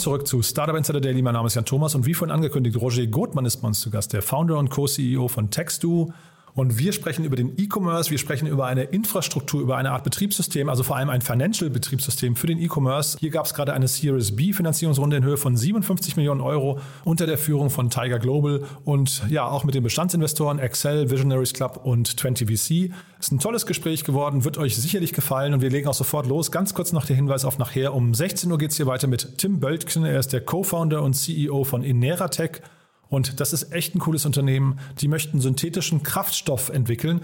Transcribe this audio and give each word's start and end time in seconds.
Zurück 0.00 0.26
zu 0.26 0.40
Startup 0.40 0.74
Insider 0.74 0.98
Daily. 0.98 1.20
Mein 1.20 1.34
Name 1.34 1.48
ist 1.48 1.56
Jan 1.56 1.66
Thomas 1.66 1.94
und 1.94 2.06
wie 2.06 2.14
vorhin 2.14 2.34
angekündigt, 2.34 2.80
Roger 2.80 3.06
Gothmann 3.06 3.44
ist 3.44 3.58
bei 3.58 3.68
uns 3.68 3.80
zu 3.80 3.90
Gast, 3.90 4.14
der 4.14 4.22
Founder 4.22 4.56
und 4.56 4.70
Co-CEO 4.70 5.28
von 5.28 5.50
Textu. 5.50 6.10
Und 6.54 6.78
wir 6.78 6.92
sprechen 6.92 7.24
über 7.24 7.36
den 7.36 7.52
E-Commerce, 7.56 8.10
wir 8.10 8.18
sprechen 8.18 8.46
über 8.46 8.66
eine 8.66 8.84
Infrastruktur, 8.84 9.60
über 9.60 9.76
eine 9.76 9.92
Art 9.92 10.04
Betriebssystem, 10.04 10.68
also 10.68 10.82
vor 10.82 10.96
allem 10.96 11.10
ein 11.10 11.22
Financial-Betriebssystem 11.22 12.36
für 12.36 12.46
den 12.46 12.58
E-Commerce. 12.58 13.18
Hier 13.18 13.30
gab 13.30 13.46
es 13.46 13.54
gerade 13.54 13.72
eine 13.72 13.88
Series 13.88 14.34
B-Finanzierungsrunde 14.36 15.16
in 15.16 15.24
Höhe 15.24 15.36
von 15.36 15.56
57 15.56 16.16
Millionen 16.16 16.40
Euro 16.40 16.80
unter 17.04 17.26
der 17.26 17.38
Führung 17.38 17.70
von 17.70 17.90
Tiger 17.90 18.18
Global 18.18 18.62
und 18.84 19.22
ja, 19.28 19.46
auch 19.46 19.64
mit 19.64 19.74
den 19.74 19.82
Bestandsinvestoren 19.82 20.58
Excel, 20.58 21.10
Visionaries 21.10 21.52
Club 21.52 21.80
und 21.84 22.08
20VC. 22.08 22.90
Ist 23.18 23.32
ein 23.32 23.38
tolles 23.38 23.66
Gespräch 23.66 24.04
geworden, 24.04 24.44
wird 24.44 24.58
euch 24.58 24.76
sicherlich 24.76 25.12
gefallen 25.12 25.54
und 25.54 25.60
wir 25.60 25.70
legen 25.70 25.88
auch 25.88 25.94
sofort 25.94 26.26
los. 26.26 26.50
Ganz 26.50 26.74
kurz 26.74 26.92
noch 26.92 27.04
der 27.04 27.16
Hinweis 27.16 27.44
auf 27.44 27.58
nachher. 27.58 27.94
Um 27.94 28.14
16 28.14 28.50
Uhr 28.50 28.58
geht 28.58 28.70
es 28.70 28.76
hier 28.76 28.86
weiter 28.86 29.06
mit 29.06 29.38
Tim 29.38 29.60
Böltken. 29.60 30.04
Er 30.04 30.18
ist 30.18 30.32
der 30.32 30.40
Co-Founder 30.40 31.02
und 31.02 31.14
CEO 31.14 31.64
von 31.64 31.82
Ineratech. 31.82 32.62
Und 33.10 33.40
das 33.40 33.52
ist 33.52 33.72
echt 33.72 33.94
ein 33.94 33.98
cooles 33.98 34.24
Unternehmen. 34.24 34.78
Die 35.00 35.08
möchten 35.08 35.40
synthetischen 35.40 36.02
Kraftstoff 36.02 36.70
entwickeln 36.70 37.20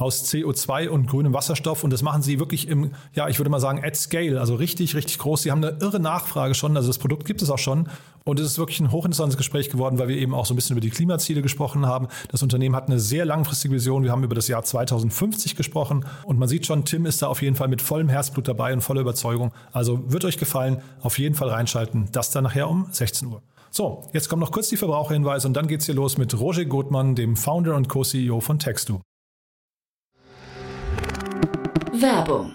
aus 0.00 0.24
CO2 0.24 0.88
und 0.88 1.08
grünem 1.08 1.34
Wasserstoff. 1.34 1.84
Und 1.84 1.92
das 1.92 2.02
machen 2.02 2.22
sie 2.22 2.38
wirklich 2.38 2.68
im, 2.68 2.92
ja, 3.14 3.28
ich 3.28 3.38
würde 3.38 3.50
mal 3.50 3.60
sagen, 3.60 3.84
at 3.84 3.96
scale, 3.96 4.40
also 4.40 4.54
richtig, 4.54 4.94
richtig 4.94 5.18
groß. 5.18 5.42
Sie 5.42 5.50
haben 5.50 5.62
eine 5.62 5.76
irre 5.80 6.00
Nachfrage 6.00 6.54
schon. 6.54 6.76
Also 6.76 6.88
das 6.88 6.98
Produkt 6.98 7.26
gibt 7.26 7.42
es 7.42 7.50
auch 7.50 7.58
schon. 7.58 7.88
Und 8.24 8.38
es 8.38 8.46
ist 8.46 8.58
wirklich 8.58 8.80
ein 8.80 8.92
hochinteressantes 8.92 9.36
Gespräch 9.36 9.70
geworden, 9.70 9.98
weil 9.98 10.08
wir 10.08 10.16
eben 10.16 10.34
auch 10.34 10.46
so 10.46 10.54
ein 10.54 10.56
bisschen 10.56 10.74
über 10.74 10.80
die 10.80 10.90
Klimaziele 10.90 11.42
gesprochen 11.42 11.86
haben. 11.86 12.08
Das 12.28 12.42
Unternehmen 12.42 12.76
hat 12.76 12.88
eine 12.88 12.98
sehr 12.98 13.24
langfristige 13.24 13.74
Vision. 13.74 14.04
Wir 14.04 14.12
haben 14.12 14.24
über 14.24 14.34
das 14.34 14.48
Jahr 14.48 14.62
2050 14.62 15.56
gesprochen. 15.56 16.04
Und 16.24 16.38
man 16.38 16.48
sieht 16.48 16.66
schon, 16.66 16.84
Tim 16.84 17.06
ist 17.06 17.22
da 17.22 17.28
auf 17.28 17.42
jeden 17.42 17.56
Fall 17.56 17.68
mit 17.68 17.82
vollem 17.82 18.08
Herzblut 18.08 18.48
dabei 18.48 18.72
und 18.72 18.80
voller 18.80 19.00
Überzeugung. 19.02 19.52
Also 19.72 20.10
wird 20.10 20.24
euch 20.24 20.38
gefallen. 20.38 20.82
Auf 21.02 21.18
jeden 21.18 21.34
Fall 21.34 21.48
reinschalten. 21.48 22.08
Das 22.12 22.30
dann 22.30 22.44
nachher 22.44 22.68
um 22.68 22.88
16 22.90 23.28
Uhr. 23.28 23.42
So, 23.70 24.02
jetzt 24.12 24.28
kommen 24.28 24.40
noch 24.40 24.50
kurz 24.50 24.68
die 24.68 24.76
Verbraucherhinweise 24.76 25.46
und 25.46 25.54
dann 25.54 25.68
geht's 25.68 25.86
hier 25.86 25.94
los 25.94 26.18
mit 26.18 26.38
Roger 26.38 26.64
Gottmann, 26.64 27.14
dem 27.14 27.36
Founder 27.36 27.76
und 27.76 27.88
Co-CEO 27.88 28.40
von 28.40 28.58
Textu. 28.58 29.00
Werbung. 31.92 32.54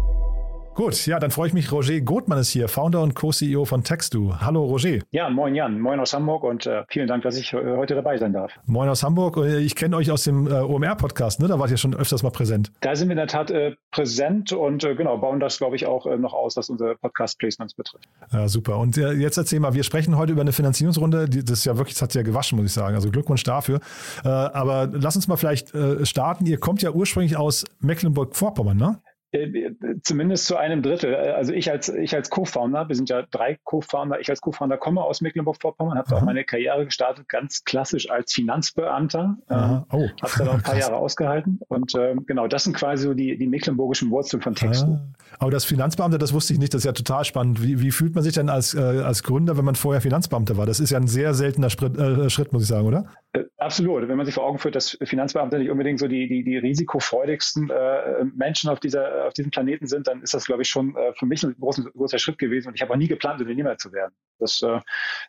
Gut, 0.73 1.05
ja, 1.05 1.19
dann 1.19 1.31
freue 1.31 1.47
ich 1.49 1.53
mich. 1.53 1.69
Roger 1.73 1.99
Gothmann 1.99 2.39
ist 2.39 2.49
hier, 2.49 2.69
Founder 2.69 3.01
und 3.01 3.13
Co-CEO 3.13 3.65
von 3.65 3.83
Textu. 3.83 4.33
Hallo 4.39 4.63
Roger. 4.63 4.99
Ja, 5.11 5.29
moin 5.29 5.53
Jan, 5.53 5.81
moin 5.81 5.99
aus 5.99 6.13
Hamburg 6.13 6.45
und 6.45 6.65
äh, 6.65 6.85
vielen 6.87 7.07
Dank, 7.07 7.23
dass 7.23 7.35
ich 7.35 7.51
äh, 7.51 7.57
heute 7.75 7.93
dabei 7.93 8.17
sein 8.17 8.31
darf. 8.31 8.53
Moin 8.67 8.87
aus 8.87 9.03
Hamburg. 9.03 9.35
Ich 9.37 9.75
kenne 9.75 9.97
euch 9.97 10.09
aus 10.11 10.23
dem 10.23 10.47
äh, 10.47 10.51
OMR-Podcast, 10.51 11.41
ne? 11.41 11.49
Da 11.49 11.59
wart 11.59 11.71
ihr 11.71 11.77
schon 11.77 11.93
öfters 11.93 12.23
mal 12.23 12.29
präsent. 12.29 12.71
Da 12.79 12.95
sind 12.95 13.09
wir 13.09 13.13
in 13.13 13.17
der 13.17 13.27
Tat 13.27 13.51
äh, 13.51 13.75
präsent 13.91 14.53
und 14.53 14.85
äh, 14.85 14.95
genau, 14.95 15.17
bauen 15.17 15.41
das, 15.41 15.57
glaube 15.57 15.75
ich, 15.75 15.87
auch 15.87 16.05
äh, 16.05 16.17
noch 16.17 16.33
aus, 16.33 16.55
was 16.55 16.69
unsere 16.69 16.95
Podcast-Placements 16.95 17.73
betrifft. 17.73 18.07
Ja, 18.31 18.47
super. 18.47 18.77
Und 18.77 18.95
jetzt 18.95 19.37
erzähl 19.37 19.59
mal, 19.59 19.73
wir 19.73 19.83
sprechen 19.83 20.15
heute 20.15 20.31
über 20.31 20.41
eine 20.41 20.53
Finanzierungsrunde, 20.53 21.27
die, 21.27 21.43
das 21.43 21.59
ist 21.59 21.65
ja 21.65 21.77
wirklich, 21.77 21.95
das 21.95 22.03
hat 22.03 22.13
ja 22.13 22.21
gewaschen, 22.21 22.57
muss 22.57 22.67
ich 22.67 22.73
sagen. 22.73 22.95
Also 22.95 23.11
Glückwunsch 23.11 23.43
dafür. 23.43 23.81
aber 24.23 24.89
lass 24.93 25.17
uns 25.17 25.27
mal 25.27 25.35
vielleicht 25.35 25.73
starten. 26.03 26.45
Ihr 26.45 26.59
kommt 26.59 26.81
ja 26.81 26.91
ursprünglich 26.91 27.35
aus 27.35 27.65
Mecklenburg-Vorpommern, 27.81 28.77
ne? 28.77 29.01
Äh, 29.33 29.75
zumindest 30.03 30.45
zu 30.45 30.57
einem 30.57 30.81
Drittel. 30.81 31.15
Also 31.15 31.53
ich 31.53 31.71
als, 31.71 31.87
ich 31.87 32.13
als 32.13 32.29
Co-Founder, 32.29 32.89
wir 32.89 32.95
sind 32.95 33.09
ja 33.09 33.23
drei 33.31 33.57
Co-Founder, 33.63 34.19
ich 34.19 34.29
als 34.29 34.41
Co-Founder 34.41 34.77
komme 34.77 35.01
aus 35.01 35.21
Mecklenburg-Vorpommern, 35.21 35.97
habe 35.97 36.15
auch 36.15 36.21
meine 36.21 36.43
Karriere 36.43 36.83
gestartet, 36.85 37.29
ganz 37.29 37.63
klassisch 37.63 38.09
als 38.09 38.33
Finanzbeamter. 38.33 39.37
Ähm, 39.49 39.83
oh. 39.91 40.09
Habe 40.21 40.31
dann 40.37 40.47
auch 40.49 40.53
ein 40.55 40.61
paar 40.63 40.77
Jahre 40.79 40.97
ausgehalten. 40.97 41.59
Und 41.69 41.95
ähm, 41.95 42.25
genau, 42.25 42.47
das 42.47 42.65
sind 42.65 42.75
quasi 42.75 43.03
so 43.03 43.13
die, 43.13 43.37
die 43.37 43.47
mecklenburgischen 43.47 44.09
Wurzeln 44.11 44.41
von 44.41 44.53
Textu. 44.53 44.91
Ah. 44.91 45.01
Aber 45.39 45.51
das 45.51 45.63
Finanzbeamte, 45.63 46.17
das 46.17 46.33
wusste 46.33 46.53
ich 46.53 46.59
nicht, 46.59 46.73
das 46.73 46.79
ist 46.79 46.85
ja 46.85 46.91
total 46.91 47.23
spannend. 47.23 47.63
Wie, 47.63 47.79
wie 47.79 47.91
fühlt 47.91 48.15
man 48.15 48.23
sich 48.23 48.33
denn 48.33 48.49
als, 48.49 48.73
äh, 48.73 48.79
als 48.79 49.23
Gründer, 49.23 49.57
wenn 49.57 49.65
man 49.65 49.75
vorher 49.75 50.01
Finanzbeamter 50.01 50.57
war? 50.57 50.65
Das 50.65 50.79
ist 50.79 50.89
ja 50.89 50.97
ein 50.97 51.07
sehr 51.07 51.33
seltener 51.33 51.69
Schritt, 51.69 51.97
äh, 51.97 52.29
Schritt 52.29 52.51
muss 52.51 52.63
ich 52.63 52.67
sagen, 52.67 52.85
oder? 52.85 53.05
Äh, 53.33 53.45
absolut. 53.57 54.07
Wenn 54.07 54.17
man 54.17 54.25
sich 54.25 54.35
vor 54.35 54.43
Augen 54.43 54.59
führt, 54.59 54.75
dass 54.75 54.97
Finanzbeamte 55.01 55.57
nicht 55.57 55.71
unbedingt 55.71 55.99
so 55.99 56.07
die, 56.07 56.27
die, 56.27 56.43
die 56.43 56.57
risikofreudigsten 56.57 57.69
äh, 57.69 58.25
Menschen 58.35 58.69
auf, 58.69 58.79
dieser, 58.79 59.20
auf 59.27 59.33
diesem 59.33 59.51
Planeten 59.51 59.87
sind, 59.87 60.07
dann 60.07 60.21
ist 60.21 60.33
das, 60.33 60.45
glaube 60.45 60.61
ich, 60.61 60.69
schon 60.69 60.95
äh, 60.95 61.13
für 61.17 61.25
mich 61.25 61.43
ein 61.43 61.55
großer, 61.59 61.83
großer 61.83 62.19
Schritt 62.19 62.37
gewesen. 62.37 62.69
Und 62.69 62.75
ich 62.75 62.81
habe 62.81 62.93
auch 62.93 62.97
nie 62.97 63.07
geplant, 63.07 63.41
Unternehmer 63.41 63.77
zu 63.77 63.91
werden. 63.91 64.13
Das, 64.39 64.61
äh, 64.61 64.79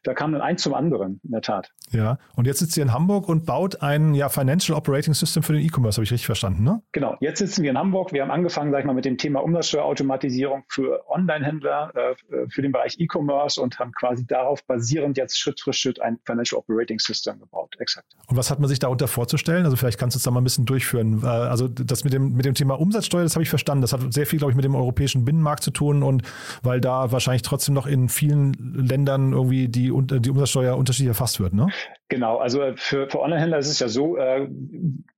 da 0.04 0.14
kam 0.14 0.32
dann 0.32 0.40
eins 0.40 0.62
zum 0.62 0.74
anderen, 0.74 1.20
in 1.22 1.30
der 1.30 1.42
Tat. 1.42 1.70
Ja, 1.90 2.18
und 2.34 2.46
jetzt 2.46 2.60
sitzt 2.60 2.76
ihr 2.76 2.82
in 2.82 2.92
Hamburg 2.92 3.28
und 3.28 3.44
baut 3.44 3.82
ein 3.82 4.14
ja, 4.14 4.28
Financial 4.28 4.76
Operating 4.76 5.14
System 5.14 5.42
für 5.42 5.52
den 5.52 5.62
E-Commerce, 5.62 5.96
habe 5.96 6.04
ich 6.04 6.12
richtig 6.12 6.26
verstanden, 6.26 6.64
ne? 6.64 6.82
Genau, 6.92 7.16
jetzt 7.20 7.38
sitzen 7.38 7.62
wir 7.62 7.70
in 7.70 7.78
Hamburg. 7.78 8.12
Wir 8.12 8.22
haben 8.22 8.30
angefangen, 8.30 8.72
sag 8.72 8.80
ich 8.80 8.86
mal, 8.86 8.94
mit 8.94 9.04
dem 9.04 9.18
Thema 9.18 9.40
Umsatzsteuerautomatisierung 9.40 10.64
für 10.68 11.04
Online-Händler, 11.08 11.92
äh, 11.94 12.48
für 12.48 12.62
den 12.62 12.72
Bereich 12.72 12.96
E-Commerce 12.98 13.60
und 13.60 13.78
haben 13.78 13.92
quasi 13.92 14.26
darauf 14.26 14.64
basierend 14.64 15.18
jetzt 15.18 15.38
Schritt 15.38 15.60
für 15.60 15.72
Schritt 15.72 16.00
ein 16.00 16.18
Financial 16.24 16.58
Operating 16.58 16.98
System 16.98 17.38
gebaut. 17.38 17.74
Exakt. 17.78 18.06
Und 18.28 18.36
was 18.36 18.50
hat 18.50 18.60
man 18.60 18.68
sich 18.68 18.78
darunter 18.78 19.08
vorzustellen? 19.08 19.64
Also 19.64 19.76
vielleicht 19.76 19.98
kannst 19.98 20.14
du 20.14 20.18
es 20.18 20.22
da 20.22 20.30
mal 20.30 20.40
ein 20.40 20.44
bisschen 20.44 20.64
durchführen. 20.64 21.22
Äh, 21.22 21.26
also 21.26 21.68
das 21.68 22.04
mit 22.04 22.12
dem, 22.12 22.32
mit 22.32 22.46
dem 22.46 22.54
Thema 22.54 22.80
Umsatzsteuer, 22.80 23.22
das 23.22 23.34
habe 23.34 23.42
ich 23.42 23.50
verstanden. 23.50 23.81
Das 23.82 23.92
hat 23.92 24.00
sehr 24.12 24.26
viel, 24.26 24.38
glaube 24.38 24.52
ich, 24.52 24.56
mit 24.56 24.64
dem 24.64 24.74
europäischen 24.74 25.24
Binnenmarkt 25.24 25.62
zu 25.62 25.70
tun 25.70 26.02
und 26.02 26.22
weil 26.62 26.80
da 26.80 27.12
wahrscheinlich 27.12 27.42
trotzdem 27.42 27.74
noch 27.74 27.86
in 27.86 28.08
vielen 28.08 28.54
Ländern 28.54 29.32
irgendwie 29.32 29.68
die, 29.68 29.92
die 29.92 30.30
Umsatzsteuer 30.30 30.76
unterschiedlich 30.76 31.08
erfasst 31.08 31.40
wird, 31.40 31.52
ne? 31.52 31.68
Genau, 32.08 32.36
also 32.36 32.60
für, 32.76 33.08
für 33.08 33.20
Online-Händler 33.20 33.58
ist 33.58 33.68
es 33.68 33.78
ja 33.78 33.88
so, 33.88 34.18
äh, 34.18 34.46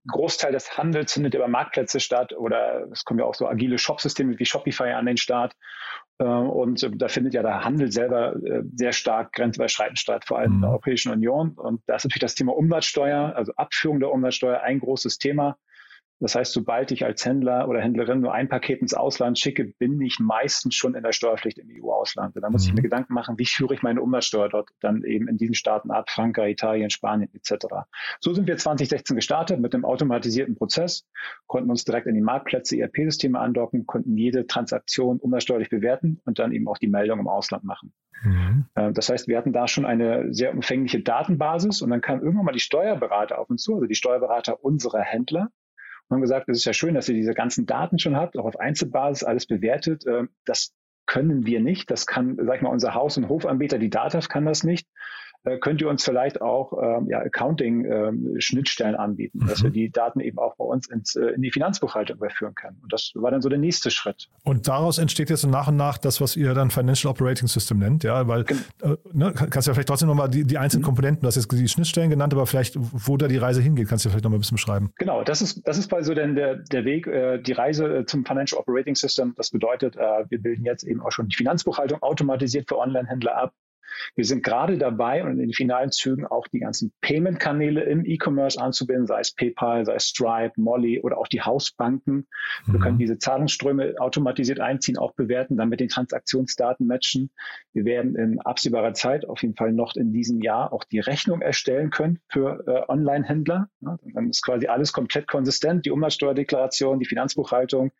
Großteil 0.06 0.52
des 0.52 0.78
Handels 0.78 1.12
findet 1.12 1.34
über 1.34 1.48
Marktplätze 1.48 1.98
statt 1.98 2.32
oder 2.32 2.86
es 2.92 3.04
kommen 3.04 3.18
ja 3.18 3.26
auch 3.26 3.34
so 3.34 3.48
agile 3.48 3.78
Shopsysteme 3.78 4.38
wie 4.38 4.44
Shopify 4.44 4.90
an 4.90 5.06
den 5.06 5.16
Start. 5.16 5.56
Äh, 6.18 6.24
und 6.24 6.88
da 6.96 7.08
findet 7.08 7.34
ja 7.34 7.42
der 7.42 7.64
Handel 7.64 7.90
selber 7.90 8.36
äh, 8.36 8.62
sehr 8.74 8.92
stark 8.92 9.32
grenzüberschreitend 9.32 9.98
statt, 9.98 10.24
vor 10.24 10.38
allem 10.38 10.50
mhm. 10.50 10.56
in 10.56 10.60
der 10.62 10.70
Europäischen 10.70 11.12
Union. 11.12 11.50
Und 11.56 11.82
da 11.86 11.96
ist 11.96 12.04
natürlich 12.04 12.20
das 12.20 12.34
Thema 12.34 12.56
Umsatzsteuer, 12.56 13.34
also 13.34 13.52
Abführung 13.56 14.00
der 14.00 14.12
Umsatzsteuer, 14.12 14.60
ein 14.60 14.78
großes 14.78 15.18
Thema. 15.18 15.56
Das 16.20 16.34
heißt, 16.34 16.52
sobald 16.52 16.90
ich 16.92 17.04
als 17.04 17.24
Händler 17.24 17.68
oder 17.68 17.80
Händlerin 17.80 18.20
nur 18.20 18.32
ein 18.32 18.48
Paket 18.48 18.80
ins 18.80 18.94
Ausland 18.94 19.38
schicke, 19.38 19.64
bin 19.64 20.00
ich 20.00 20.18
meistens 20.20 20.74
schon 20.74 20.94
in 20.94 21.02
der 21.02 21.12
Steuerpflicht 21.12 21.58
im 21.58 21.68
EU-Ausland. 21.70 22.36
Da 22.40 22.50
muss 22.50 22.64
mhm. 22.64 22.68
ich 22.68 22.74
mir 22.76 22.82
Gedanken 22.82 23.14
machen, 23.14 23.38
wie 23.38 23.46
führe 23.46 23.74
ich 23.74 23.82
meine 23.82 24.00
Umsatzsteuer 24.00 24.48
dort 24.48 24.70
dann 24.80 25.02
eben 25.04 25.28
in 25.28 25.36
diesen 25.36 25.54
Staaten 25.54 25.90
ab, 25.90 26.10
Frankreich, 26.10 26.52
Italien, 26.52 26.90
Spanien 26.90 27.30
etc. 27.34 27.66
So 28.20 28.32
sind 28.32 28.46
wir 28.46 28.56
2016 28.56 29.16
gestartet 29.16 29.60
mit 29.60 29.74
einem 29.74 29.84
automatisierten 29.84 30.54
Prozess, 30.54 31.06
konnten 31.46 31.70
uns 31.70 31.84
direkt 31.84 32.06
in 32.06 32.14
die 32.14 32.20
Marktplätze, 32.20 32.78
ERP-Systeme 32.78 33.38
andocken, 33.38 33.86
konnten 33.86 34.16
jede 34.16 34.46
Transaktion 34.46 35.18
umsatzsteuerlich 35.18 35.68
bewerten 35.68 36.20
und 36.24 36.38
dann 36.38 36.52
eben 36.52 36.68
auch 36.68 36.78
die 36.78 36.88
Meldung 36.88 37.18
im 37.18 37.28
Ausland 37.28 37.64
machen. 37.64 37.92
Mhm. 38.22 38.66
Äh, 38.74 38.92
das 38.92 39.08
heißt, 39.08 39.28
wir 39.28 39.36
hatten 39.36 39.52
da 39.52 39.68
schon 39.68 39.84
eine 39.84 40.32
sehr 40.32 40.54
umfängliche 40.54 41.00
Datenbasis 41.00 41.82
und 41.82 41.90
dann 41.90 42.00
kamen 42.00 42.22
irgendwann 42.22 42.46
mal 42.46 42.52
die 42.52 42.60
Steuerberater 42.60 43.38
auf 43.38 43.50
uns 43.50 43.62
zu, 43.62 43.74
also 43.74 43.86
die 43.86 43.94
Steuerberater 43.94 44.64
unserer 44.64 45.00
Händler 45.00 45.50
und 46.08 46.16
haben 46.16 46.22
gesagt, 46.22 46.48
es 46.48 46.58
ist 46.58 46.64
ja 46.64 46.72
schön, 46.72 46.94
dass 46.94 47.08
ihr 47.08 47.14
diese 47.14 47.34
ganzen 47.34 47.66
Daten 47.66 47.98
schon 47.98 48.16
habt, 48.16 48.36
auch 48.36 48.44
auf 48.44 48.58
Einzelbasis 48.58 49.24
alles 49.24 49.46
bewertet. 49.46 50.04
Ähm, 50.06 50.30
das 50.44 50.72
können 51.06 51.46
wir 51.46 51.60
nicht. 51.60 51.90
Das 51.90 52.06
kann, 52.06 52.36
sag 52.40 52.56
ich 52.56 52.62
mal, 52.62 52.70
unser 52.70 52.94
Haus- 52.94 53.16
und 53.16 53.28
Hofanbieter, 53.28 53.78
die 53.78 53.90
Datas, 53.90 54.28
kann 54.28 54.46
das 54.46 54.64
nicht. 54.64 54.88
Äh, 55.44 55.58
könnt 55.58 55.80
ihr 55.80 55.88
uns 55.88 56.04
vielleicht 56.04 56.40
auch 56.40 56.72
ähm, 56.82 57.08
ja, 57.08 57.20
Accounting-Schnittstellen 57.20 58.94
ähm, 58.94 59.00
anbieten, 59.00 59.40
mhm. 59.42 59.46
dass 59.48 59.62
wir 59.62 59.70
die 59.70 59.90
Daten 59.90 60.20
eben 60.20 60.38
auch 60.38 60.56
bei 60.56 60.64
uns 60.64 60.88
ins, 60.88 61.16
äh, 61.16 61.26
in 61.28 61.42
die 61.42 61.50
Finanzbuchhaltung 61.50 62.16
überführen 62.16 62.54
können. 62.54 62.78
Und 62.82 62.92
das 62.92 63.12
war 63.14 63.30
dann 63.30 63.42
so 63.42 63.48
der 63.48 63.58
nächste 63.58 63.90
Schritt. 63.90 64.28
Und 64.42 64.68
daraus 64.68 64.98
entsteht 64.98 65.30
jetzt 65.30 65.42
so 65.42 65.48
nach 65.48 65.68
und 65.68 65.76
nach 65.76 65.98
das, 65.98 66.20
was 66.20 66.36
ihr 66.36 66.54
dann 66.54 66.70
Financial 66.70 67.10
Operating 67.10 67.48
System 67.48 67.78
nennt, 67.78 68.04
ja, 68.04 68.26
weil 68.26 68.44
äh, 68.82 68.96
ne, 69.12 69.32
kannst 69.34 69.66
du 69.66 69.70
ja 69.70 69.74
vielleicht 69.74 69.88
trotzdem 69.88 70.08
nochmal 70.08 70.28
die, 70.28 70.44
die 70.44 70.58
einzelnen 70.58 70.82
mhm. 70.82 70.86
Komponenten, 70.86 71.22
du 71.22 71.28
hast 71.28 71.36
jetzt 71.36 71.50
die 71.52 71.68
Schnittstellen 71.68 72.10
genannt, 72.10 72.32
aber 72.32 72.46
vielleicht, 72.46 72.76
wo 72.76 73.16
da 73.16 73.28
die 73.28 73.36
Reise 73.36 73.60
hingeht, 73.60 73.88
kannst 73.88 74.04
du 74.04 74.08
ja 74.08 74.12
vielleicht 74.12 74.24
nochmal 74.24 74.38
ein 74.38 74.40
bisschen 74.40 74.56
beschreiben. 74.56 74.92
Genau, 74.96 75.24
das 75.24 75.42
ist, 75.42 75.66
das 75.66 75.78
ist 75.78 75.88
bei 75.88 76.02
so 76.02 76.14
denn 76.14 76.34
der, 76.34 76.56
der 76.56 76.84
Weg, 76.84 77.06
äh, 77.06 77.38
die 77.38 77.52
Reise 77.52 77.98
äh, 77.98 78.06
zum 78.06 78.24
Financial 78.24 78.60
Operating 78.60 78.94
System. 78.94 79.34
Das 79.36 79.50
bedeutet, 79.50 79.96
äh, 79.96 80.24
wir 80.28 80.40
bilden 80.40 80.64
jetzt 80.64 80.84
eben 80.84 81.00
auch 81.02 81.12
schon 81.12 81.28
die 81.28 81.36
Finanzbuchhaltung 81.36 82.02
automatisiert 82.02 82.68
für 82.68 82.78
Online-Händler 82.78 83.36
ab. 83.36 83.52
Wir 84.14 84.24
sind 84.24 84.42
gerade 84.42 84.78
dabei 84.78 85.22
und 85.22 85.32
in 85.32 85.38
den 85.38 85.52
finalen 85.52 85.90
Zügen 85.90 86.26
auch 86.26 86.46
die 86.48 86.60
ganzen 86.60 86.92
Payment-Kanäle 87.00 87.82
im 87.82 88.04
E-Commerce 88.04 88.60
anzubinden, 88.60 89.06
sei 89.06 89.20
es 89.20 89.34
PayPal, 89.34 89.84
sei 89.84 89.94
es 89.94 90.08
Stripe, 90.08 90.52
Molly 90.56 91.00
oder 91.00 91.18
auch 91.18 91.28
die 91.28 91.42
Hausbanken. 91.42 92.26
Wir 92.66 92.78
mhm. 92.78 92.82
können 92.82 92.98
diese 92.98 93.18
Zahlungsströme 93.18 93.94
automatisiert 93.98 94.60
einziehen, 94.60 94.98
auch 94.98 95.14
bewerten, 95.14 95.56
dann 95.56 95.68
mit 95.68 95.80
den 95.80 95.88
Transaktionsdaten 95.88 96.86
matchen. 96.86 97.30
Wir 97.72 97.84
werden 97.84 98.16
in 98.16 98.40
absehbarer 98.40 98.94
Zeit, 98.94 99.28
auf 99.28 99.42
jeden 99.42 99.56
Fall 99.56 99.72
noch 99.72 99.96
in 99.96 100.12
diesem 100.12 100.40
Jahr, 100.40 100.72
auch 100.72 100.84
die 100.84 101.00
Rechnung 101.00 101.42
erstellen 101.42 101.90
können 101.90 102.20
für 102.28 102.64
äh, 102.66 102.90
Online-Händler. 102.90 103.68
Ja, 103.80 103.98
dann 104.14 104.28
ist 104.28 104.42
quasi 104.42 104.66
alles 104.66 104.92
komplett 104.92 105.26
konsistent, 105.26 105.86
die 105.86 105.90
Umsatzsteuerdeklaration, 105.90 106.98
die 106.98 107.06
Finanzbuchhaltung 107.06 107.92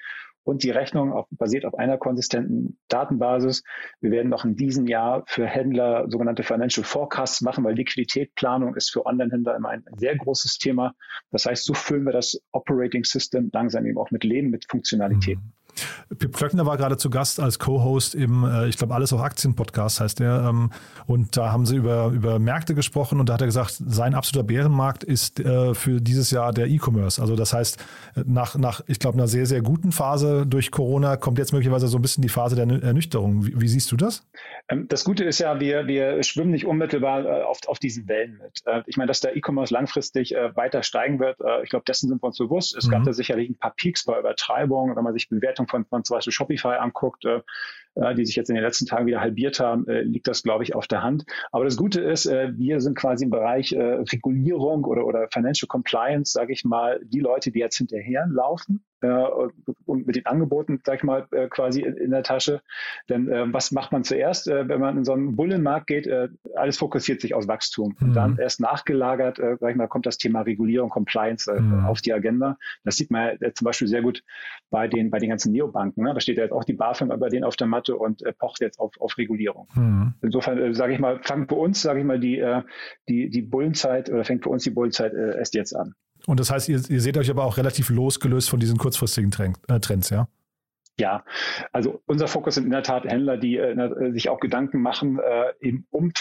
und 0.45 0.63
die 0.63 0.71
Rechnung 0.71 1.13
auf, 1.13 1.27
basiert 1.31 1.65
auf 1.65 1.75
einer 1.75 1.99
konsistenten 1.99 2.79
Datenbasis. 2.89 3.65
Wir 4.01 4.11
werden 4.11 4.29
noch 4.29 4.45
in 4.45 4.57
diesem 4.57 4.87
Jahr 4.87 5.25
für 5.27 5.47
Händler 5.47 6.09
sogenannte 6.11 6.43
Financial 6.43 6.85
Forecasts 6.85 7.41
machen, 7.41 7.65
weil 7.65 7.75
Liquiditätsplanung 7.75 8.77
ist 8.77 8.91
für 8.91 9.07
Online-Händler 9.07 9.57
immer 9.57 9.71
ein, 9.71 9.85
sehr 9.97 10.17
großes 10.17 10.59
Thema. 10.59 10.95
Das 11.31 11.47
heißt, 11.47 11.65
so 11.65 11.75
füllen 11.75 12.05
wir 12.05 12.13
das 12.13 12.41
Operating 12.53 13.05
System 13.05 13.51
langsam 13.53 13.87
eben 13.87 13.99
auch 13.99 14.11
mit 14.11 14.23
Leben, 14.23 14.51
mit 14.51 14.67
Funktionalität. 14.71 15.39
Mhm. 15.39 15.53
Pip 16.19 16.35
Klöckner 16.35 16.67
war 16.67 16.77
gerade 16.77 16.97
zu 16.97 17.11
Gast 17.11 17.41
als 17.41 17.59
Co-Host 17.59 18.15
im, 18.15 18.45
äh, 18.45 18.69
ich 18.69 18.77
glaube, 18.77 18.95
Alles 18.95 19.13
auf 19.13 19.21
Aktien 19.21 19.55
Podcast 19.55 20.01
heißt 20.01 20.21
der. 20.21 20.47
Ähm, 20.49 20.71
und 21.07 21.37
da 21.37 21.53
haben 21.53 21.67
sie 21.67 21.77
über, 21.77 22.09
über 22.09 22.39
Märkte 22.39 22.75
gesprochen 22.75 23.21
und 23.21 23.29
da 23.29 23.35
hat 23.35 23.41
er 23.41 23.47
gesagt, 23.47 23.77
sein 23.87 24.15
absoluter 24.15 24.47
Bärenmarkt 24.47 25.05
ist 25.05 25.41
äh, 25.41 25.75
für 25.75 26.01
dieses 26.01 26.31
Jahr 26.31 26.53
der 26.53 26.67
E-Commerce. 26.67 27.21
Also 27.21 27.37
das 27.37 27.53
heißt, 27.53 27.83
nach, 28.25 28.57
nach 28.57 28.83
ich 28.87 28.99
glaube, 28.99 29.19
einer 29.19 29.29
sehr, 29.29 29.47
sehr 29.47 29.63
guten 29.63 29.93
Phase 29.93 30.47
durch 30.47 30.71
Corona 30.71 31.17
kommt 31.17 31.39
jetzt 31.39 31.53
möglicherweise 31.53 31.89
so 31.89 31.99
ein 31.99 32.03
bisschen 32.03 32.23
die 32.23 32.29
Phase 32.29 32.57
der 32.57 32.67
Ernüchterung. 32.83 33.47
Wie, 33.47 33.61
wie 33.61 33.69
siehst 33.69 33.91
du 33.93 33.97
das? 33.97 34.27
Ähm, 34.69 34.87
das 34.89 35.05
Gute 35.05 35.25
ist 35.25 35.39
ja, 35.39 35.61
wir, 35.61 35.87
wir 35.87 36.23
schwimmen 36.23 36.51
nicht 36.51 36.67
unmittelbar 36.67 37.25
äh, 37.25 37.43
auf, 37.43 37.59
auf 37.67 37.79
diesen 37.79 38.09
Wellen 38.09 38.39
mit. 38.43 38.63
Ich 38.87 38.97
meine, 38.97 39.09
dass 39.09 39.21
der 39.21 39.37
E-Commerce 39.37 39.73
langfristig 39.73 40.35
weiter 40.55 40.83
steigen 40.83 41.19
wird, 41.21 41.39
ich 41.63 41.71
glaube, 41.71 41.85
dessen 41.87 42.09
sind 42.09 42.23
wir 42.23 42.27
uns 42.27 42.39
bewusst. 42.39 42.77
Es 42.77 42.87
mhm. 42.87 42.91
gab 42.91 43.05
da 43.05 43.13
sicherlich 43.13 43.51
ein 43.51 43.57
paar 43.57 43.75
Peaks 43.77 44.05
bei 44.05 44.19
Übertreibungen, 44.19 44.97
wenn 44.97 45.05
man 45.05 45.13
sich 45.13 45.29
Bewertung 45.29 45.64
Bewertung 45.65 45.69
von, 45.69 45.85
von 45.87 46.05
zum 46.05 46.17
Beispiel 46.17 46.33
Shopify 46.33 46.77
anguckt, 46.77 47.25
äh, 47.25 47.41
die 47.95 48.27
sich 48.27 48.37
jetzt 48.37 48.49
in 48.49 48.57
den 48.57 48.65
letzten 48.65 48.87
Tagen 48.87 49.07
wieder 49.07 49.21
halbiert 49.21 49.61
haben, 49.61 49.87
äh, 49.89 50.03
liegt 50.03 50.27
das, 50.27 50.43
glaube 50.43 50.65
ich, 50.65 50.75
auf 50.75 50.87
der 50.87 51.03
Hand. 51.03 51.25
Aber 51.53 51.65
das 51.65 51.77
Gute 51.77 52.01
ist, 52.01 52.27
äh, 52.27 52.53
wir 52.57 52.81
sind 52.81 52.97
quasi 52.97 53.25
im 53.25 53.31
Bereich 53.31 53.73
äh, 53.73 53.83
Regulierung 53.83 54.85
oder, 54.85 55.07
oder 55.07 55.29
Financial 55.33 55.69
Compliance, 55.69 56.33
sage 56.33 56.53
ich 56.53 56.65
mal, 56.65 57.01
die 57.05 57.21
Leute, 57.21 57.51
die 57.51 57.61
jetzt 57.61 57.79
hinterherlaufen 57.79 58.85
äh, 59.05 59.27
und 59.87 60.07
mit 60.07 60.17
den 60.17 60.27
Angeboten, 60.27 60.81
sag 60.85 60.97
ich 60.97 61.03
mal, 61.03 61.27
äh, 61.31 61.49
quasi 61.49 61.83
in, 61.83 62.11
der 62.11 62.23
Tasche. 62.23 62.63
Denn 63.09 63.29
äh, 63.29 63.53
was 63.53 63.71
macht 63.71 63.93
man 63.93 64.05
zuerst, 64.05 64.49
äh, 64.49 64.69
wenn 64.69 64.81
man 64.81 64.99
in 64.99 65.05
so 65.05 65.13
einen 65.13 65.37
Bullenmarkt 65.37 65.87
geht? 65.87 66.07
Äh, 66.07 66.29
alles 66.57 66.79
fokussiert 66.79 67.21
sich 67.21 67.35
aus 67.35 67.47
Wachstum. 67.49 67.95
Mhm. 67.99 68.09
Und 68.09 68.15
dann 68.15 68.39
erst 68.39 68.61
nachgelagert, 68.61 69.39
äh, 69.39 69.57
sag 69.61 69.71
ich 69.71 69.77
mal, 69.77 69.89
kommt 69.89 70.07
das 70.07 70.19
Thema 70.19 70.43
Regulierung, 70.43 70.91
Compliance 70.91 71.51
äh, 71.51 71.61
mhm. 71.61 71.87
auf 71.87 72.01
die 72.01 72.13
Agenda. 72.13 72.57
Das 72.85 72.97
sieht 72.97 73.11
man 73.11 73.41
äh, 73.41 73.53
zum 73.53 73.65
Beispiel 73.67 73.89
sehr 73.89 74.03
gut 74.03 74.23
bei 74.71 74.89
den, 74.89 75.11
bei 75.11 75.19
den 75.19 75.29
ganzen 75.29 75.53
Neobanken. 75.53 76.05
Ne? 76.05 76.15
Da 76.15 76.21
steht 76.21 76.39
ja 76.39 76.45
jetzt 76.45 76.53
auch 76.53 76.65
die 76.65 76.73
BaFin 76.73 77.09
bei 77.09 77.29
denen 77.29 77.45
auf 77.45 77.57
der 77.57 77.67
Matte 77.67 77.84
und 77.89 78.23
äh, 78.23 78.33
pocht 78.33 78.61
jetzt 78.61 78.79
auf, 78.79 78.93
auf 79.01 79.17
Regulierung. 79.19 79.69
Mhm. 79.75 80.15
Insofern 80.23 80.59
äh, 80.59 80.75
sage 80.75 80.95
ich 80.95 80.99
mal, 80.99 81.21
fängt 81.23 81.49
für 81.49 81.57
uns, 81.57 81.83
sage 81.83 82.01
ich 82.01 82.07
mal, 82.07 82.19
die, 82.19 82.39
äh, 82.39 82.63
die, 83.09 83.31
die 83.31 83.43
Bullenzeit 83.43 84.11
oder 84.11 84.25
fängt 84.25 84.45
für 84.45 84.51
uns 84.51 84.65
die 84.65 84.71
Bullenzeit 84.71 85.13
äh, 85.13 85.39
erst 85.39 85.55
jetzt 85.55 85.75
an. 85.75 85.95
Und 86.27 86.41
das 86.41 86.51
heißt, 86.51 86.69
ihr, 86.69 86.81
ihr 86.89 87.01
seht 87.01 87.19
euch 87.19 87.31
aber 87.31 87.45
auch 87.45 87.57
relativ 87.59 87.91
losgelöst 87.91 88.49
von 88.49 88.61
diesen 88.61 88.79
kurzfristigen 88.79 89.31
äh, 89.69 89.81
Trends, 89.81 90.11
ja? 90.11 90.29
Ja, 90.99 91.25
also 91.73 92.03
unser 92.07 92.29
Fokus 92.29 92.55
sind 92.55 92.67
in 92.67 92.71
der 92.71 92.85
Tat 92.85 93.05
Händler, 93.05 93.37
die 93.37 93.57
äh, 93.57 94.13
sich 94.13 94.29
auch 94.29 94.39
Gedanken 94.39 94.81
machen 94.81 95.19
äh, 95.19 95.53
eben 95.61 95.87
um 95.91 96.13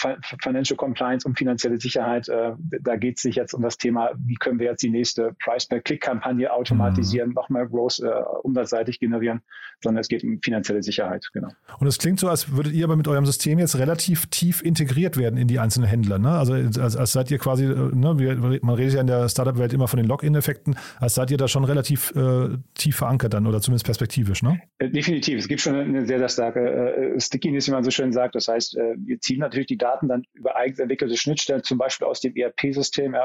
Financial 0.41 0.75
Compliance, 0.75 1.27
um 1.27 1.35
finanzielle 1.35 1.79
Sicherheit. 1.79 2.27
Äh, 2.27 2.53
da 2.81 2.95
geht 2.95 3.17
es 3.17 3.21
sich 3.21 3.35
jetzt 3.35 3.53
um 3.53 3.61
das 3.61 3.77
Thema, 3.77 4.09
wie 4.17 4.33
können 4.33 4.57
wir 4.57 4.65
jetzt 4.65 4.81
die 4.81 4.89
nächste 4.89 5.35
Price-per-Click-Kampagne 5.43 6.51
automatisieren, 6.51 7.29
mhm. 7.29 7.35
nochmal 7.35 7.67
groß 7.67 7.99
äh, 7.99 8.09
umsatzseitig 8.41 8.99
generieren, 8.99 9.41
sondern 9.83 10.01
es 10.01 10.07
geht 10.07 10.23
um 10.23 10.39
finanzielle 10.41 10.81
Sicherheit. 10.81 11.29
Genau. 11.33 11.49
Und 11.77 11.85
es 11.85 11.99
klingt 11.99 12.19
so, 12.19 12.27
als 12.27 12.51
würdet 12.53 12.73
ihr 12.73 12.85
aber 12.85 12.95
mit 12.95 13.07
eurem 13.07 13.27
System 13.27 13.59
jetzt 13.59 13.77
relativ 13.77 14.25
tief 14.25 14.63
integriert 14.63 15.17
werden 15.17 15.37
in 15.37 15.47
die 15.47 15.59
einzelnen 15.59 15.87
Händler. 15.87 16.17
Ne? 16.17 16.31
Also 16.31 16.53
als, 16.53 16.97
als 16.97 17.11
seid 17.11 17.29
ihr 17.29 17.37
quasi, 17.37 17.65
äh, 17.65 17.75
ne, 17.93 18.59
man 18.63 18.75
redet 18.75 18.95
ja 18.95 19.01
in 19.01 19.07
der 19.07 19.29
Startup-Welt 19.29 19.71
immer 19.71 19.87
von 19.87 19.97
den 19.97 20.07
Login-Effekten, 20.07 20.77
als 20.99 21.13
seid 21.13 21.29
ihr 21.29 21.37
da 21.37 21.47
schon 21.47 21.63
relativ 21.63 22.11
äh, 22.15 22.57
tief 22.73 22.95
verankert 22.95 23.35
dann 23.35 23.45
oder 23.45 23.61
zumindest 23.61 23.85
perspektivisch, 23.85 24.41
ne? 24.41 24.62
Äh, 24.77 24.89
definitiv. 24.89 25.39
Es 25.39 25.47
gibt 25.47 25.61
schon 25.61 25.75
eine 25.75 26.05
sehr, 26.05 26.19
sehr 26.19 26.29
starke 26.29 26.59
äh, 26.59 27.19
Stickiness, 27.19 27.67
wie 27.67 27.71
man 27.71 27.83
so 27.83 27.91
schön 27.91 28.11
sagt. 28.11 28.35
Das 28.35 28.47
heißt, 28.47 28.77
äh, 28.77 28.95
wir 28.97 29.19
ziehen 29.19 29.39
natürlich 29.39 29.67
die 29.67 29.77
Daten 29.77 30.07
dann 30.07 30.23
über 30.33 30.55
eigens 30.55 30.79
entwickelte 30.79 31.17
Schnittstellen, 31.17 31.63
zum 31.63 31.77
Beispiel 31.77 32.07
aus 32.07 32.21
dem 32.21 32.35
ERP-System. 32.35 33.13
Äh, 33.13 33.19